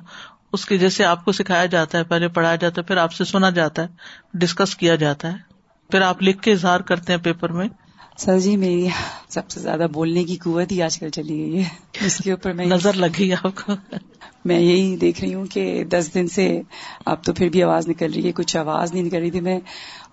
اس 0.53 0.65
کے 0.65 0.77
جیسے 0.77 1.05
آپ 1.05 1.25
کو 1.25 1.31
سکھایا 1.31 1.65
جاتا 1.65 1.97
ہے 1.97 2.03
پہلے 2.03 2.27
پڑھایا 2.27 2.55
جاتا 2.55 2.81
ہے 2.81 2.87
پھر 2.87 2.97
آپ 2.97 3.13
سے 3.13 3.23
سنا 3.23 3.49
جاتا 3.49 3.81
ہے 3.81 3.87
ڈسکس 4.33 4.75
کیا 4.75 4.95
جاتا 4.95 5.31
ہے۔ 5.31 5.37
پھر 5.91 6.01
آپ 6.01 6.23
لکھ 6.23 6.41
کے 6.41 6.51
اظہار 6.51 6.79
کرتے 6.79 7.13
ہیں 7.13 7.19
پیپر 7.19 7.49
میں۔ 7.51 7.67
سر 8.17 8.39
جی 8.39 8.57
میری 8.57 8.87
سب 9.29 9.49
سے 9.49 9.59
زیادہ 9.59 9.87
بولنے 9.93 10.23
کی 10.23 10.37
قوت 10.37 10.71
ہی 10.71 10.81
آج 10.81 10.99
کل 10.99 11.09
چلی 11.09 11.37
گئی 11.37 11.63
ہے۔ 11.63 11.69
اس 12.05 12.17
کے 12.17 12.31
اوپر 12.31 12.53
میں 12.53 12.65
نظر 12.65 12.93
لگ 12.93 13.05
گئی 13.19 13.33
آپ 13.33 13.65
کو۔ 13.65 13.73
میں 14.45 14.59
یہی 14.59 14.97
دیکھ 14.97 15.21
رہی 15.21 15.33
ہوں 15.33 15.45
کہ 15.45 15.83
دس 15.83 16.13
دن 16.13 16.27
سے 16.27 16.61
اب 17.05 17.23
تو 17.23 17.33
پھر 17.33 17.49
بھی 17.49 17.63
آواز 17.63 17.87
نکل 17.87 18.13
رہی 18.13 18.27
ہے 18.27 18.31
کچھ 18.31 18.57
آواز 18.57 18.93
نہیں 18.93 19.03
نکل 19.03 19.17
رہی 19.17 19.31
تھی۔ 19.31 19.41
میں 19.41 19.59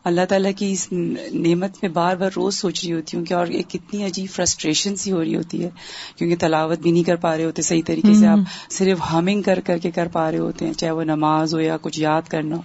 اللہ 0.05 0.21
تعالیٰ 0.29 0.51
کی 0.57 0.73
اس 0.73 0.93
نعمت 1.33 1.71
میں 1.83 1.89
بار 1.89 2.17
بار 2.17 2.31
روز 2.37 2.55
سوچ 2.55 2.85
رہی 2.85 2.93
ہوتی 2.93 3.17
ہوں 3.17 3.25
کہ 3.25 3.35
اور 3.35 3.47
ایک 3.47 3.69
کتنی 3.69 4.05
عجیب 4.07 4.31
فرسٹریشن 4.31 4.97
سی 4.97 5.13
ہو 5.13 5.21
رہی 5.21 5.37
ہوتی 5.37 5.65
ہے 5.65 5.71
کیونکہ 6.17 6.37
تلاوت 6.37 6.79
بھی 6.79 6.91
نہیں 6.91 7.05
کر 7.05 7.17
پا 7.17 7.37
رہے 7.37 7.45
ہوتے 7.45 7.63
صحیح 7.63 7.83
طریقے 7.87 8.15
سے 8.15 8.27
آپ 8.27 8.39
صرف 8.71 8.99
ہمنگ 9.13 9.43
کر 9.43 9.61
کر 9.61 9.79
کے 9.79 9.91
کر 9.91 10.09
پا 10.09 10.31
رہے 10.31 10.39
ہوتے 10.39 10.67
ہیں 10.67 10.73
چاہے 10.73 10.93
وہ 10.93 11.05
نماز 11.05 11.55
ہو 11.55 11.61
یا 11.61 11.77
کچھ 11.83 12.01
یاد 12.01 12.23
کرنا 12.29 12.57
ہو۔ 12.57 12.63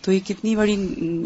تو 0.00 0.12
یہ 0.12 0.20
کتنی 0.26 0.56
بڑی 0.56 0.76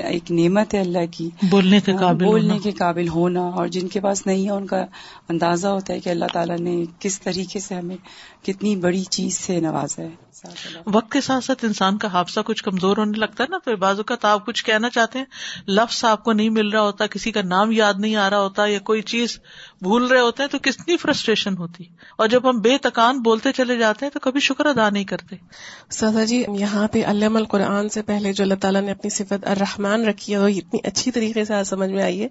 ایک 0.04 0.32
نعمت 0.32 0.74
ہے 0.74 0.80
اللہ 0.80 0.98
کی۔ 1.10 1.30
بولنے 1.50 1.80
کے 1.80 1.92
قابل 2.00 2.24
بولنے 2.24 2.58
کے 2.58 2.70
قابل 2.70 3.08
ہونا۔ 3.08 3.40
اور 3.40 3.66
جن 3.66 3.88
کے 3.88 4.00
پاس 4.00 4.26
نہیں 4.26 4.44
ہے 4.44 4.50
ان 4.50 4.66
کا 4.66 4.84
اندازہ 5.28 5.68
ہوتا 5.68 5.94
ہے 5.94 6.00
کہ 6.00 6.08
اللہ 6.08 6.24
تعالیٰ 6.32 6.58
نے 6.58 6.84
کس 6.98 7.20
طریقے 7.20 7.60
سے 7.60 7.74
ہمیں 7.74 7.96
کتنی 8.42 8.76
بڑی 8.76 9.04
چیز 9.04 9.36
سے 9.36 9.60
نوازا 9.60 10.02
ہے۔ 10.02 10.29
وقت 10.86 11.12
کے 11.12 11.20
ساتھ 11.20 11.44
ساتھ 11.44 11.64
انسان 11.64 11.98
کا 11.98 12.08
حادثہ 12.08 12.40
کچھ 12.40 12.64
کمزور 12.64 12.96
ہونے 12.96 13.18
لگتا 13.18 13.44
ہے 13.44 13.48
نا، 13.50 13.58
پھر 13.58 13.74
بازو 13.74 14.02
کا 14.02 14.14
تو 14.16 14.28
آپ 14.28 14.46
کچھ 14.46 14.64
کہنا 14.64 14.90
چاہتے 14.90 15.18
ہیں، 15.18 15.26
لفظ 15.68 16.04
آپ 16.04 16.24
کو 16.24 16.32
نہیں 16.32 16.48
مل 16.48 16.68
رہا 16.68 16.80
ہوتا، 16.80 17.06
کسی 17.06 17.32
کا 17.32 17.42
نام 17.42 17.72
یاد 17.72 17.94
نہیں 17.98 18.16
آ 18.16 18.30
رہا 18.30 18.40
ہوتا، 18.40 18.66
یا 18.66 18.78
کوئی 18.78 19.02
چیز 19.02 19.38
بھول 19.82 20.06
رہے 20.06 20.20
ہوتے 20.20 20.42
ہیں، 20.42 20.50
تو 20.50 20.58
کتنی 20.58 20.96
فرسٹریشن 20.96 21.56
ہوتی۔ 21.56 21.84
اور 22.18 22.28
جب 22.28 22.50
ہم 22.50 22.60
بے 22.60 22.78
تکان 22.78 23.18
بولتے 23.18 23.52
چلے 23.52 23.76
جاتے 23.76 24.06
ہیں، 24.06 24.10
تو 24.10 24.18
کبھی 24.18 24.40
شکر 24.40 24.66
ادا 24.66 24.90
نہیں 24.90 25.04
کرتے۔ 25.04 25.36
سزا 25.90 26.24
جی 26.24 26.44
یہاں 26.48 26.88
پہ 26.88 27.02
علم 27.06 27.36
القرآن 27.36 27.88
سے 27.88 28.02
پہلے 28.02 28.32
جو 28.32 28.44
اللہ 28.44 28.54
تعالیٰ 28.54 28.82
نے 28.82 28.90
اپنی 28.90 29.10
صفت 29.10 29.46
الرحمان 29.46 30.04
رکھی 30.04 30.32
ہے، 30.32 30.38
وہ 30.38 30.46
اتنی 30.46 30.80
اچھی 30.84 31.10
طریقے 31.10 31.44
سے 31.44 31.54
آج 31.54 31.66
سمجھ 31.66 31.90
میں 31.90 32.02
آئی 32.02 32.22
ہے 32.22 32.28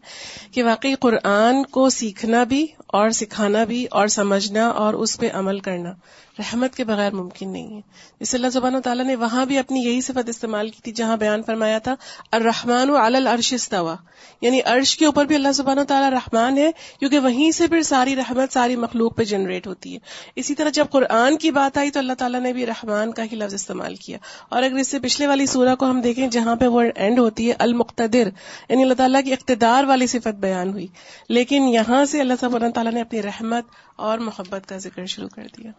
کہ 0.52 0.64
واقعی 0.64 0.96
قرآن 0.96 1.64
کو 1.64 1.90
سیکھنا 1.90 2.44
بھی 2.44 2.68
اور 2.88 3.10
سکھانا 3.10 3.64
بھی 3.64 3.86
اور 3.92 4.08
سمجھنا 4.08 4.68
اور 4.68 4.94
اس 4.94 5.20
پہ 5.20 5.30
عمل 5.34 5.60
کرنا۔ 5.60 5.92
رحمت 6.40 6.76
کے 6.76 6.84
بغیر 6.84 7.14
ممکن 7.14 7.50
نہیں 7.50 7.76
ہے۔ 7.76 7.82
جس 8.20 8.36
اللہ 8.36 8.48
زبان 8.48 8.76
و 8.76 8.82
تعالیٰ 8.82 9.06
نے 9.06 9.16
وہاں 9.16 9.46
بھی 9.46 9.58
اپنی 9.58 9.80
یہی 9.80 10.02
صفت 10.02 10.30
استعمال 10.30 10.70
کی 10.70 10.82
تھی، 10.82 10.92
جہاں 10.92 11.18
بیان 11.18 11.42
فرمایا 11.44 11.80
تھا، 11.80 11.96
الرحمن 12.32 13.16
العرش 13.16 13.54
استوا 13.54 13.96
یعنی 14.42 14.62
عرش 14.62 14.98
کے 14.98 15.06
اوپر 15.06 15.26
بھی 15.26 15.36
اللہ 15.36 15.52
زبان 15.52 15.80
و 15.80 15.84
تعالیٰ 15.84 16.10
رحمان 16.10 16.58
ہے، 16.58 16.72
کیونکہ 17.00 17.20
وہیں 17.20 17.52
سے 17.52 17.68
پھر 17.68 17.82
ساری 17.82 18.16
رحمت، 18.16 18.54
ساری 18.54 18.76
مخلوق 18.76 19.18
پہ 19.18 19.24
جنریٹ 19.24 19.68
ہوتی 19.68 19.94
ہے۔ 19.94 20.00
اسی 20.36 20.56
طرح 20.56 20.70
جب 20.70 20.86
قرآن 20.92 21.38
کی 21.38 21.52
بات 21.52 21.78
آئی 21.78 21.92
تو 21.92 22.00
اللہ 22.00 22.14
تعالیٰ 22.14 22.42
نے 22.42 22.54
بھی 22.54 22.66
رحمان 22.66 23.12
کا 23.12 23.24
ہی 23.24 23.36
لفظ 23.36 23.54
استعمال 23.54 23.96
کیا۔ 23.96 24.18
اور 24.50 24.64
اگر 24.64 24.76
اس 24.76 24.88
سے 24.88 25.00
پچھلے 25.00 25.28
والی 25.28 25.46
سورہ 25.46 25.76
کو 25.76 25.86
ہم 25.86 26.02
دیکھیں، 26.02 26.28
جہاں 26.28 26.56
پہ 26.56 26.68
وہ 26.68 26.84
اینڈ 26.96 27.20
ہوتی 27.20 27.48
ہے، 27.48 27.54
المقتدر 27.60 28.28
یعنی 28.70 28.82
اللہ 28.82 28.94
تعالیٰ 28.94 29.24
کی 29.24 29.34
اقتدار 29.34 29.84
والی 29.84 30.08
صفت 30.08 30.36
بیان 30.40 30.70
ہوئی۔ 30.70 30.88
لیکن 31.30 31.64
یہاں 31.64 32.06
سے 32.06 32.22
اللہ 32.22 32.34
سب 32.40 32.50
تعالیٰ 32.74 32.92
نے 32.92 33.02
اپنی 33.02 33.22
رحمت 33.22 33.64
اور 33.96 34.18
محبت 34.18 34.70
کا 34.70 34.78
ذکر 34.78 35.06
شروع 35.06 35.30
کر 35.30 35.48
دیا۔ 35.58 35.72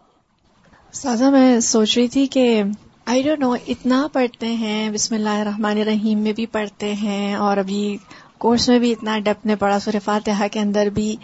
سازا، 0.92 1.28
میں 1.30 1.58
سوچ 1.60 1.96
رہی 1.98 2.08
تھی 2.08 2.26
کہ 2.26 2.62
آئی 3.06 3.22
ڈونٹ 3.22 3.40
نو 3.40 3.52
اتنا 3.68 4.06
پڑھتے 4.12 4.46
ہیں، 4.46 4.90
بسم 4.90 5.14
اللہ 5.14 5.28
الرحمن 5.28 5.78
الرحیم 5.80 6.18
میں 6.18 6.32
بھی 6.32 6.46
پڑھتے 6.46 6.92
ہیں، 6.94 7.34
اور 7.34 7.56
ابھی 7.56 7.96
کورس 8.38 8.68
میں 8.68 8.78
بھی 8.78 8.90
اتنا 8.92 9.18
ڈپ 9.18 9.46
نے 9.46 9.56
پڑھا 9.56 9.78
سور 9.78 9.98
فاتحہ 10.04 10.48
کے 10.52 10.60
اندر 10.60 10.86
بھی۔ 10.86 11.16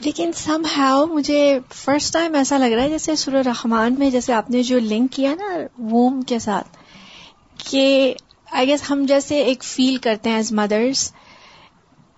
لیکن 0.00 0.30
سم 0.36 0.62
ہاؤ 0.76 1.04
مجھے 1.06 1.58
فرسٹ 1.74 2.12
ٹائم 2.12 2.34
ایسا 2.34 2.58
لگ 2.58 2.64
رہا 2.64 2.82
ہے 2.82 2.88
جیسے 2.88 3.16
سر 3.16 3.34
الرحمان 3.34 3.94
میں، 3.98 4.10
جیسے 4.10 4.32
آپ 4.32 4.50
نے 4.50 4.62
جو 4.62 4.78
لنک 4.78 5.12
کیا 5.12 5.34
نا 5.34 5.56
ووم 5.78 6.20
کے 6.22 6.38
ساتھ، 6.38 6.68
کہ 7.70 8.14
آئی 8.52 8.68
گیس 8.68 8.90
ہم 8.90 9.04
جیسے 9.08 9.42
ایک 9.42 9.64
فیل 9.64 9.96
کرتے 9.96 10.30
ہیں 10.30 10.36
ایز 10.36 10.52
مدرس 10.52 11.10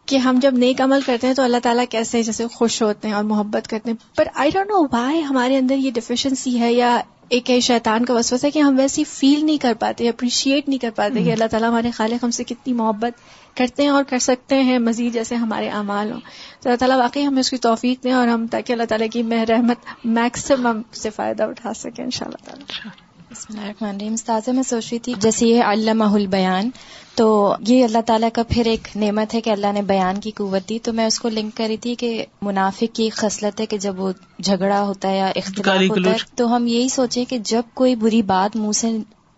کہ 0.06 0.16
ہم 0.16 0.38
جب 0.42 0.54
نیک 0.54 0.80
عمل 0.80 1.00
کرتے 1.06 1.26
ہیں 1.26 1.34
تو 1.34 1.42
اللہ 1.42 1.56
تعالیٰ 1.62 1.84
کیسے 1.90 2.22
جیسے 2.22 2.46
خوش 2.46 2.82
ہوتے 2.82 3.08
ہیں 3.08 3.14
اور 3.14 3.24
محبت 3.24 3.68
کرتے 3.68 3.90
ہیں۔ 3.90 4.16
پر 4.16 4.24
آئی 4.34 4.50
ڈونٹ 4.50 4.66
نو 4.66 4.84
وائی 4.84 5.24
ہمارے 5.24 5.56
اندر 5.56 5.74
یہ 5.74 5.90
ڈیفیشنسی 5.90 6.60
ہے 6.60 6.72
یا 6.72 7.00
ایک 7.28 7.50
شیطان 7.62 8.04
کا 8.04 8.14
وسوسہ 8.14 8.46
ہے 8.46 8.50
کہ 8.50 8.58
ہم 8.58 8.78
ویسی 8.78 9.04
فیل 9.04 9.46
نہیں 9.46 9.58
کر 9.58 9.72
پاتے 9.80 10.08
اپریشیٹ 10.08 10.68
نہیں 10.68 10.78
کر 10.78 10.90
پاتے 10.90 11.24
کہ 11.24 11.32
اللہ 11.32 11.44
تعالیٰ 11.50 11.68
ہمارے 11.68 11.90
خالق 11.90 12.24
ہم 12.24 12.30
سے 12.30 12.44
کتنی 12.44 12.72
محبت 12.72 13.12
کرتے 13.56 13.82
ہیں 13.82 13.90
اور 13.90 14.04
کر 14.04 14.18
سکتے 14.18 14.62
ہیں 14.62 14.78
مزید 14.78 15.12
جیسے 15.12 15.34
ہمارے 15.34 15.68
اعمال 15.68 16.12
ہوں۔ 16.12 16.20
تو 16.60 16.68
اللہ 16.68 16.76
تعالیٰ 16.76 16.98
واقعی 16.98 17.26
ہمیں 17.26 17.40
اس 17.40 17.50
کی 17.50 17.56
توفیق 17.56 18.04
دیں 18.04 18.12
اور 18.12 18.28
ہم 18.28 18.46
تاکہ 18.46 18.72
اللہ 18.72 18.84
تعالیٰ 18.88 19.06
کی 19.12 19.22
رحمت 19.48 19.76
میکسیمم 20.04 20.82
سے 20.92 21.10
فائدہ 21.10 21.42
اٹھا 21.42 21.74
سکیں 21.74 22.04
ان 22.04 22.10
شاء 22.10 22.26
اللہ 22.26 22.44
تعالیٰ 22.44 23.01
بسم 23.32 23.46
اللہ 23.48 23.60
الرحمن 23.60 23.88
الرحیم۔ 23.88 24.12
استاذہ 24.12 24.50
میں 24.50 24.62
سوچ 24.62 24.88
رہی 24.90 24.98
تھی 24.98 25.14
جیسے 25.18 25.46
یہ 25.46 25.62
علامہ 25.62 26.04
البیان 26.04 26.70
تو 27.14 27.54
یہ 27.60 27.84
اللہ 27.84 27.98
تعالیٰ 28.06 28.28
کا 28.32 28.42
پھر 28.48 28.66
ایک 28.66 28.88
نعمت 28.96 29.34
ہے 29.34 29.40
کہ 29.40 29.50
اللہ 29.50 29.72
نے 29.72 29.82
بیان 29.82 30.20
کی 30.20 30.30
قوت 30.30 30.68
دی 30.68 30.78
تو 30.78 30.92
میں 30.92 31.06
اس 31.06 31.18
کو 31.20 31.28
لنک 31.28 31.56
کر 31.56 31.64
رہی 31.68 31.76
تھی 31.76 31.94
کہ 31.94 32.24
منافق 32.42 32.94
کی 32.94 33.10
خصلت 33.10 33.60
ہے 33.60 33.66
کہ 33.66 33.78
جب 33.78 34.00
وہ 34.00 34.12
جھگڑا 34.38 34.82
ہوتا 34.82 35.08
ہے 35.08 35.16
یا 35.16 35.26
اختلاف 35.26 35.90
ہوتا 35.90 36.10
ہے 36.10 36.16
تو 36.34 36.56
ہم 36.56 36.66
یہی 36.66 36.88
سوچیں 36.88 37.24
کہ 37.24 37.38
جب 37.38 37.62
کوئی 37.74 37.96
بری 37.96 38.22
بات 38.22 38.56
منہ 38.56 38.72
سے 38.72 38.90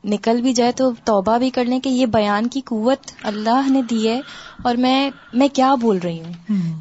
نکل 0.04 0.40
بھی 0.42 0.52
جائے 0.52 0.72
تو 0.72 0.90
توبہ 1.04 1.38
بھی 1.38 1.50
کر 1.50 1.64
لیں 1.64 1.80
کہ 1.80 1.88
یہ 1.88 2.06
بیان 2.06 2.46
کی 2.46 2.60
قوت 2.60 3.10
اللہ 3.22 3.70
نے 3.70 3.82
دی 3.82 4.08
ہے 4.08 4.20
اور 4.62 4.74
میں 4.74 5.10
میں 5.32 5.48
کیا 5.48 5.74
بول 5.74 5.98
رہی 5.98 6.20
ہوں؟ 6.20 6.32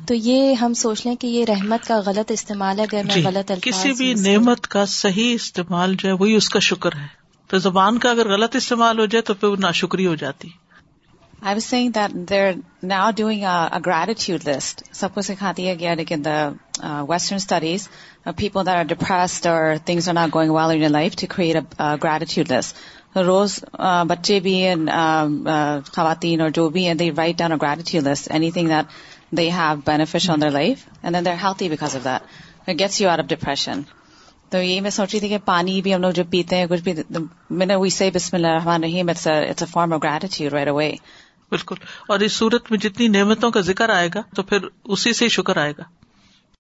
تو 0.08 0.14
یہ 0.14 0.54
ہم 0.54 0.74
سوچ 0.74 1.06
لیں 1.06 1.16
کہ 1.16 1.28
یہ 1.28 1.46
رحمت 1.46 1.88
کا 1.88 2.00
غلط 2.06 2.32
استعمال 2.32 2.80
ہے 2.80 2.84
اگر 2.84 3.04
میں 3.04 3.16
جی، 3.16 3.24
غلط 3.24 3.52
کسی 3.62 3.92
بھی 3.92 4.14
نعمت 4.14 4.68
کا 4.68 4.86
صحیح 4.86 5.34
استعمال 5.34 5.96
جو 6.00 6.10
ہے 6.10 6.14
وہی 6.14 6.36
اس 6.36 6.50
کا 6.50 6.60
شکر 6.60 6.96
ہے۔ 6.96 7.08
تو 7.50 7.58
زبان 7.58 7.98
کا 7.98 8.12
اگر 8.12 8.30
غلط 8.30 8.56
استعمال 8.56 9.00
ہو 9.00 9.06
جائے 9.06 9.22
تو 9.22 9.34
پھر 9.34 9.58
نا 9.60 9.72
شکری 9.72 10.08
ہو 10.08 10.16
جاتی۔ 10.16 10.50
I 11.42 11.56
was 11.56 11.64
seeing 11.64 11.92
that 11.92 12.30
they're 12.30 12.52
now 12.84 13.10
doing 13.16 13.44
gratitude 13.86 14.48
list 14.48 14.84
سب 14.92 15.14
کو 15.14 15.22
سکھاتی 15.22 15.68
ہے 15.68 15.80
گیا 15.80 15.94
لیکن 15.94 16.26
the 16.26 16.50
western 17.10 17.36
studies 17.36 17.88
people 18.38 18.66
that 18.66 18.76
are 18.76 18.84
depressed 18.84 19.48
اور 19.48 19.76
things 19.86 20.08
are 20.10 20.14
not 20.14 20.36
going 20.36 20.52
well 20.52 20.84
in 20.84 20.92
life 20.92 21.16
to 21.16 21.28
create 21.30 21.82
gratitude 22.04 22.52
list 22.52 22.76
روز 23.16 23.60
بچے 24.08 24.40
بھی 24.40 24.56
ہیں 24.66 24.76
خواتین 25.94 26.42
اور 26.42 26.50
جو 26.50 26.70
بھی 26.70 26.88
ہیں 26.88 26.94
they 26.94 27.10
write 27.18 27.38
down 27.38 27.58
gratitude 27.62 28.08
list 28.08 28.32
anything 28.52 28.68
that 28.68 28.86
they 29.38 29.50
have 29.52 29.80
benefit 29.86 30.30
on 30.30 30.42
their 30.42 30.52
life 30.52 30.88
and 31.04 31.16
then 31.16 31.26
they're 31.26 31.44
healthy 31.44 31.70
because 31.70 31.96
of 31.96 32.04
that 32.04 32.80
gets 32.80 33.02
you 33.02 33.10
are 33.10 33.20
of 33.20 33.26
depression 33.26 33.82
تو 34.52 34.62
یہ 34.62 34.82
میں 34.82 34.90
سوچ 34.90 35.14
رہی 35.14 35.20
تھی 35.20 35.28
کہ 35.30 35.38
پانی 35.46 35.82
بھی 35.82 35.94
ہم 35.94 36.02
لوگ 36.02 36.12
جو 36.12 36.24
پیتے 36.30 36.56
ہیں، 36.56 36.66
کچھ 36.70 36.82
بھی، 36.82 36.94
میں 37.50 37.66
نے 37.66 37.76
وی 37.76 37.90
سے 37.90 38.10
بسم 38.14 38.36
اللہ 38.36 38.48
الرحمن 38.48 38.74
الرحیم 38.74 39.10
it's 39.10 39.28
a 39.28 39.66
form 39.72 39.94
of 39.94 40.04
gratitude 40.04 40.54
right 40.54 40.68
away 40.68 40.92
بالکل. 41.52 41.76
اور 42.08 42.20
اس 42.20 42.34
صورت 42.34 42.72
میں 42.72 42.80
جتنی 42.80 43.08
نعمتوں 43.08 43.52
کا 43.52 43.62
ذکر 43.62 43.90
آئے 43.90 44.10
گا، 44.16 44.22
تو 44.36 44.44
پھر 44.44 44.68
اسی 44.86 45.14
سے 45.14 45.28
شکر 45.30 45.58
آئے 45.58 45.74
گا۔ 45.78 45.84